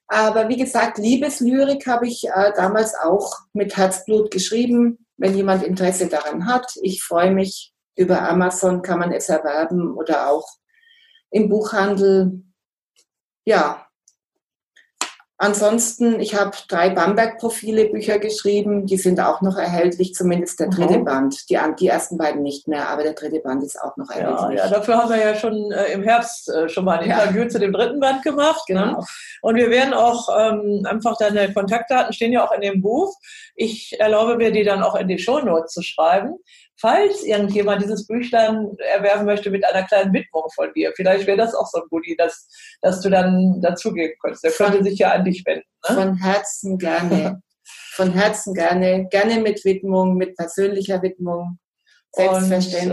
Aber 0.08 0.48
wie 0.48 0.56
gesagt, 0.56 0.96
Liebeslyrik 0.96 1.86
habe 1.86 2.08
ich 2.08 2.24
äh, 2.24 2.52
damals 2.56 2.94
auch 2.94 3.34
mit 3.52 3.76
Herzblut 3.76 4.30
geschrieben. 4.30 5.06
Wenn 5.18 5.36
jemand 5.36 5.62
Interesse 5.62 6.08
daran 6.08 6.46
hat, 6.46 6.72
ich 6.82 7.02
freue 7.02 7.30
mich. 7.30 7.72
Über 7.94 8.22
Amazon 8.22 8.82
kann 8.82 9.00
man 9.00 9.12
es 9.12 9.28
erwerben 9.28 9.96
oder 9.96 10.30
auch 10.30 10.46
im 11.30 11.48
Buchhandel. 11.48 12.42
Ja, 13.44 13.87
Ansonsten, 15.40 16.18
ich 16.18 16.34
habe 16.34 16.50
drei 16.66 16.90
Bamberg-Profile-Bücher 16.90 18.18
geschrieben, 18.18 18.86
die 18.86 18.96
sind 18.96 19.20
auch 19.20 19.40
noch 19.40 19.56
erhältlich, 19.56 20.12
zumindest 20.12 20.58
der 20.58 20.66
dritte 20.66 20.98
mhm. 20.98 21.04
Band. 21.04 21.48
Die, 21.48 21.56
die 21.78 21.86
ersten 21.86 22.18
beiden 22.18 22.42
nicht 22.42 22.66
mehr, 22.66 22.88
aber 22.88 23.04
der 23.04 23.12
dritte 23.12 23.38
Band 23.38 23.62
ist 23.62 23.80
auch 23.80 23.96
noch 23.96 24.10
erhältlich. 24.10 24.58
Ja, 24.58 24.64
ja 24.64 24.68
dafür 24.68 24.98
haben 24.98 25.10
wir 25.10 25.18
ja 25.18 25.36
schon 25.36 25.70
äh, 25.70 25.92
im 25.92 26.02
Herbst 26.02 26.48
äh, 26.48 26.68
schon 26.68 26.84
mal 26.84 26.98
ein 26.98 27.08
ja. 27.08 27.22
Interview 27.22 27.48
zu 27.48 27.60
dem 27.60 27.72
dritten 27.72 28.00
Band 28.00 28.24
gemacht. 28.24 28.68
Ne? 28.68 28.80
Genau. 28.80 28.98
Ne? 28.98 29.06
Und 29.42 29.54
wir 29.54 29.70
werden 29.70 29.94
auch 29.94 30.28
ähm, 30.36 30.84
einfach 30.84 31.16
deine 31.16 31.52
Kontaktdaten 31.52 32.12
stehen 32.12 32.32
ja 32.32 32.44
auch 32.44 32.50
in 32.50 32.60
dem 32.60 32.82
Buch. 32.82 33.14
Ich 33.54 33.94
erlaube 34.00 34.36
mir, 34.36 34.50
die 34.50 34.64
dann 34.64 34.82
auch 34.82 34.96
in 34.96 35.06
die 35.06 35.20
Shownotes 35.20 35.72
zu 35.72 35.82
schreiben 35.82 36.34
falls 36.80 37.24
irgendjemand 37.24 37.82
dieses 37.82 38.06
Büchlein 38.06 38.76
erwerben 38.78 39.24
möchte 39.24 39.50
mit 39.50 39.64
einer 39.64 39.86
kleinen 39.86 40.12
Widmung 40.12 40.44
von 40.54 40.72
dir. 40.74 40.92
Vielleicht 40.94 41.26
wäre 41.26 41.36
das 41.36 41.54
auch 41.54 41.66
so 41.66 41.82
ein 41.82 41.88
Goodie, 41.90 42.16
dass, 42.16 42.48
dass 42.80 43.00
du 43.00 43.10
dann 43.10 43.60
dazugeben 43.60 44.14
könntest. 44.20 44.44
Der 44.44 44.52
könnte 44.52 44.82
sich 44.84 44.98
ja 44.98 45.12
an 45.12 45.24
dich 45.24 45.44
wenden. 45.44 45.66
Ne? 45.88 45.94
Von 45.94 46.16
Herzen 46.16 46.78
gerne. 46.78 47.42
von 47.92 48.12
Herzen 48.12 48.54
gerne. 48.54 49.08
Gerne 49.10 49.40
mit 49.40 49.64
Widmung, 49.64 50.16
mit 50.16 50.36
persönlicher 50.36 51.02
Widmung. 51.02 51.58
Selbstverständlich. 52.12 52.92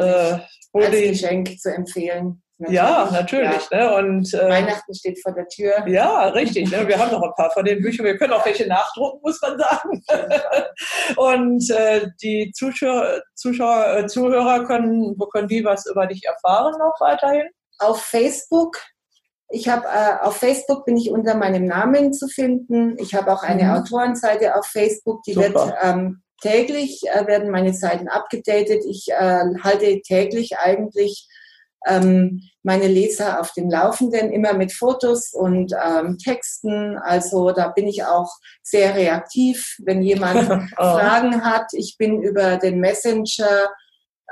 Und, 0.71 0.81
äh, 0.81 0.85
als 0.85 0.95
Geschenk 0.95 1.59
zu 1.59 1.73
empfehlen. 1.73 2.41
Natürlich. 2.57 2.79
Ja, 2.79 3.09
natürlich. 3.11 3.69
Ja. 3.69 3.77
Ne? 3.77 3.95
Und, 3.97 4.33
äh, 4.33 4.49
Weihnachten 4.49 4.93
steht 4.95 5.21
vor 5.21 5.33
der 5.33 5.45
Tür. 5.49 5.85
Ja, 5.87 6.29
richtig. 6.29 6.71
Ne? 6.71 6.87
Wir 6.87 6.97
haben 6.97 7.11
noch 7.11 7.21
ein 7.21 7.33
paar 7.35 7.51
von 7.51 7.65
den 7.65 7.81
Büchern. 7.81 8.05
Wir 8.05 8.17
können 8.17 8.31
auch 8.31 8.45
welche 8.45 8.65
nachdrucken, 8.65 9.19
muss 9.21 9.41
man 9.41 9.59
sagen. 9.59 10.03
und 11.17 11.69
äh, 11.69 12.07
die 12.21 12.53
Zuschauer, 12.55 13.21
Zuschauer, 13.33 13.97
äh, 13.97 14.07
Zuhörer 14.07 14.63
können, 14.63 15.15
wo 15.17 15.25
können 15.25 15.49
die 15.49 15.65
was 15.65 15.85
über 15.85 16.07
dich 16.07 16.23
erfahren 16.25 16.75
noch 16.79 16.95
weiterhin? 16.99 17.47
Auf 17.79 18.01
Facebook. 18.01 18.77
Ich 19.49 19.67
habe 19.67 19.85
äh, 19.87 20.25
auf 20.25 20.37
Facebook 20.37 20.85
bin 20.85 20.95
ich 20.95 21.11
unter 21.11 21.35
meinem 21.35 21.65
Namen 21.65 22.13
zu 22.13 22.29
finden. 22.29 22.97
Ich 22.99 23.15
habe 23.15 23.33
auch 23.33 23.43
eine 23.43 23.63
mhm. 23.63 23.71
Autorenseite 23.71 24.55
auf 24.55 24.65
Facebook, 24.65 25.23
die 25.23 25.33
Super. 25.33 25.53
wird 25.53 25.73
ähm, 25.81 26.21
täglich 26.41 27.01
äh, 27.13 27.27
werden 27.27 27.51
meine 27.51 27.73
Seiten 27.73 28.07
abgedatet. 28.07 28.85
Ich 28.87 29.07
halte 29.11 30.01
täglich 30.01 30.57
eigentlich 30.57 31.27
ähm, 31.85 32.41
meine 32.63 32.87
Leser 32.87 33.39
auf 33.39 33.53
dem 33.53 33.69
Laufenden, 33.69 34.31
immer 34.31 34.53
mit 34.53 34.73
Fotos 34.73 35.33
und 35.33 35.73
ähm, 35.73 36.17
Texten. 36.17 36.97
Also 36.97 37.51
da 37.51 37.67
bin 37.67 37.87
ich 37.87 38.03
auch 38.03 38.31
sehr 38.63 38.95
reaktiv, 38.95 39.77
wenn 39.83 40.01
jemand 40.01 40.49
oh. 40.77 40.83
Fragen 40.83 41.45
hat. 41.45 41.67
Ich 41.73 41.97
bin 41.97 42.21
über 42.21 42.57
den 42.57 42.79
Messenger 42.79 43.69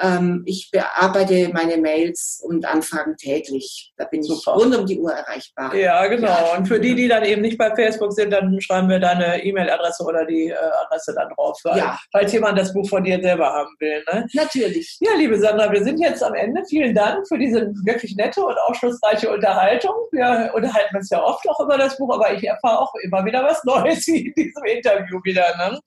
ähm, 0.01 0.43
ich 0.45 0.69
bearbeite 0.71 1.49
meine 1.53 1.77
Mails 1.77 2.41
und 2.43 2.65
Anfragen 2.65 3.15
täglich. 3.15 3.93
Da 3.97 4.05
bin 4.05 4.23
Super. 4.23 4.55
ich 4.55 4.63
rund 4.63 4.75
um 4.75 4.85
die 4.85 4.99
Uhr 4.99 5.11
erreichbar. 5.11 5.75
Ja, 5.75 6.05
genau. 6.07 6.27
Ja. 6.27 6.57
Und 6.57 6.67
für 6.67 6.79
die, 6.79 6.95
die 6.95 7.07
dann 7.07 7.23
eben 7.23 7.41
nicht 7.41 7.57
bei 7.57 7.75
Facebook 7.75 8.11
sind, 8.13 8.31
dann 8.31 8.59
schreiben 8.59 8.89
wir 8.89 8.99
deine 8.99 9.43
E-Mail-Adresse 9.43 10.03
oder 10.03 10.25
die 10.25 10.49
äh, 10.49 10.55
Adresse 10.85 11.13
dann 11.15 11.29
drauf, 11.29 11.59
weil, 11.63 11.77
ja. 11.77 11.99
falls 12.11 12.33
jemand 12.33 12.57
das 12.57 12.73
Buch 12.73 12.87
von 12.89 13.03
dir 13.03 13.21
selber 13.21 13.53
haben 13.53 13.75
will. 13.79 14.03
Ne? 14.11 14.25
Natürlich. 14.33 14.97
Ja, 14.99 15.11
liebe 15.15 15.37
Sandra, 15.37 15.71
wir 15.71 15.83
sind 15.83 15.99
jetzt 15.99 16.23
am 16.23 16.33
Ende. 16.33 16.63
Vielen 16.67 16.95
Dank 16.95 17.27
für 17.27 17.37
diese 17.37 17.71
wirklich 17.85 18.15
nette 18.15 18.43
und 18.43 18.57
aufschlussreiche 18.67 19.29
Unterhaltung. 19.31 19.93
Wir 20.11 20.51
unterhalten 20.55 20.97
uns 20.97 21.09
ja 21.11 21.23
oft 21.23 21.47
auch 21.47 21.59
über 21.59 21.77
das 21.77 21.97
Buch, 21.97 22.13
aber 22.13 22.33
ich 22.33 22.43
erfahre 22.43 22.79
auch 22.79 22.93
immer 23.03 23.23
wieder 23.25 23.43
was 23.43 23.63
Neues 23.63 24.07
in 24.07 24.33
diesem 24.35 24.63
Interview 24.65 25.19
wieder. 25.23 25.55
Ne? 25.57 25.79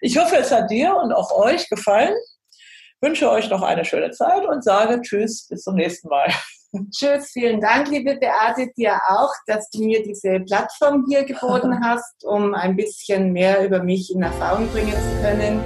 Ich 0.00 0.18
hoffe, 0.18 0.36
es 0.36 0.50
hat 0.50 0.70
dir 0.70 0.96
und 0.96 1.12
auch 1.12 1.30
euch 1.32 1.68
gefallen 1.68 2.14
wünsche 3.02 3.30
euch 3.30 3.50
noch 3.50 3.62
eine 3.62 3.84
schöne 3.84 4.10
Zeit 4.12 4.46
und 4.46 4.64
sage 4.64 5.00
Tschüss, 5.02 5.46
bis 5.48 5.62
zum 5.62 5.74
nächsten 5.74 6.08
Mal. 6.08 6.28
Tschüss, 6.90 7.30
vielen 7.32 7.60
Dank, 7.60 7.88
liebe 7.90 8.16
Beate, 8.16 8.72
dir 8.74 8.98
auch, 9.08 9.32
dass 9.46 9.68
du 9.68 9.84
mir 9.84 10.02
diese 10.02 10.40
Plattform 10.40 11.04
hier 11.06 11.24
geboten 11.24 11.78
hast, 11.84 12.24
um 12.24 12.54
ein 12.54 12.76
bisschen 12.76 13.32
mehr 13.32 13.62
über 13.64 13.82
mich 13.82 14.14
in 14.14 14.22
Erfahrung 14.22 14.68
bringen 14.68 14.92
zu 14.92 15.22
können. 15.22 15.60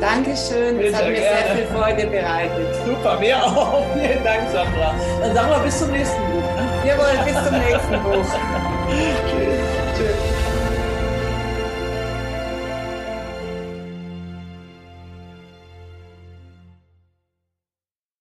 Dankeschön, 0.00 0.78
es 0.80 0.94
hat 0.94 1.06
mir 1.06 1.14
gerne. 1.14 1.46
sehr 1.46 1.56
viel 1.56 1.66
Freude 1.66 2.06
bereitet. 2.06 2.74
Super, 2.84 3.18
mir 3.18 3.42
auch. 3.42 3.82
Vielen 3.94 4.22
Dank, 4.22 4.48
Sandra. 4.50 4.94
Dann 5.20 5.34
sagen 5.34 5.50
wir 5.50 5.58
bis 5.60 5.78
zum 5.78 5.90
nächsten 5.90 6.20
Buch. 6.20 6.42
Ne? 6.42 6.68
Jawohl, 6.86 7.24
bis 7.24 7.44
zum 7.44 7.58
nächsten 7.58 8.02
Buch. 8.02 9.20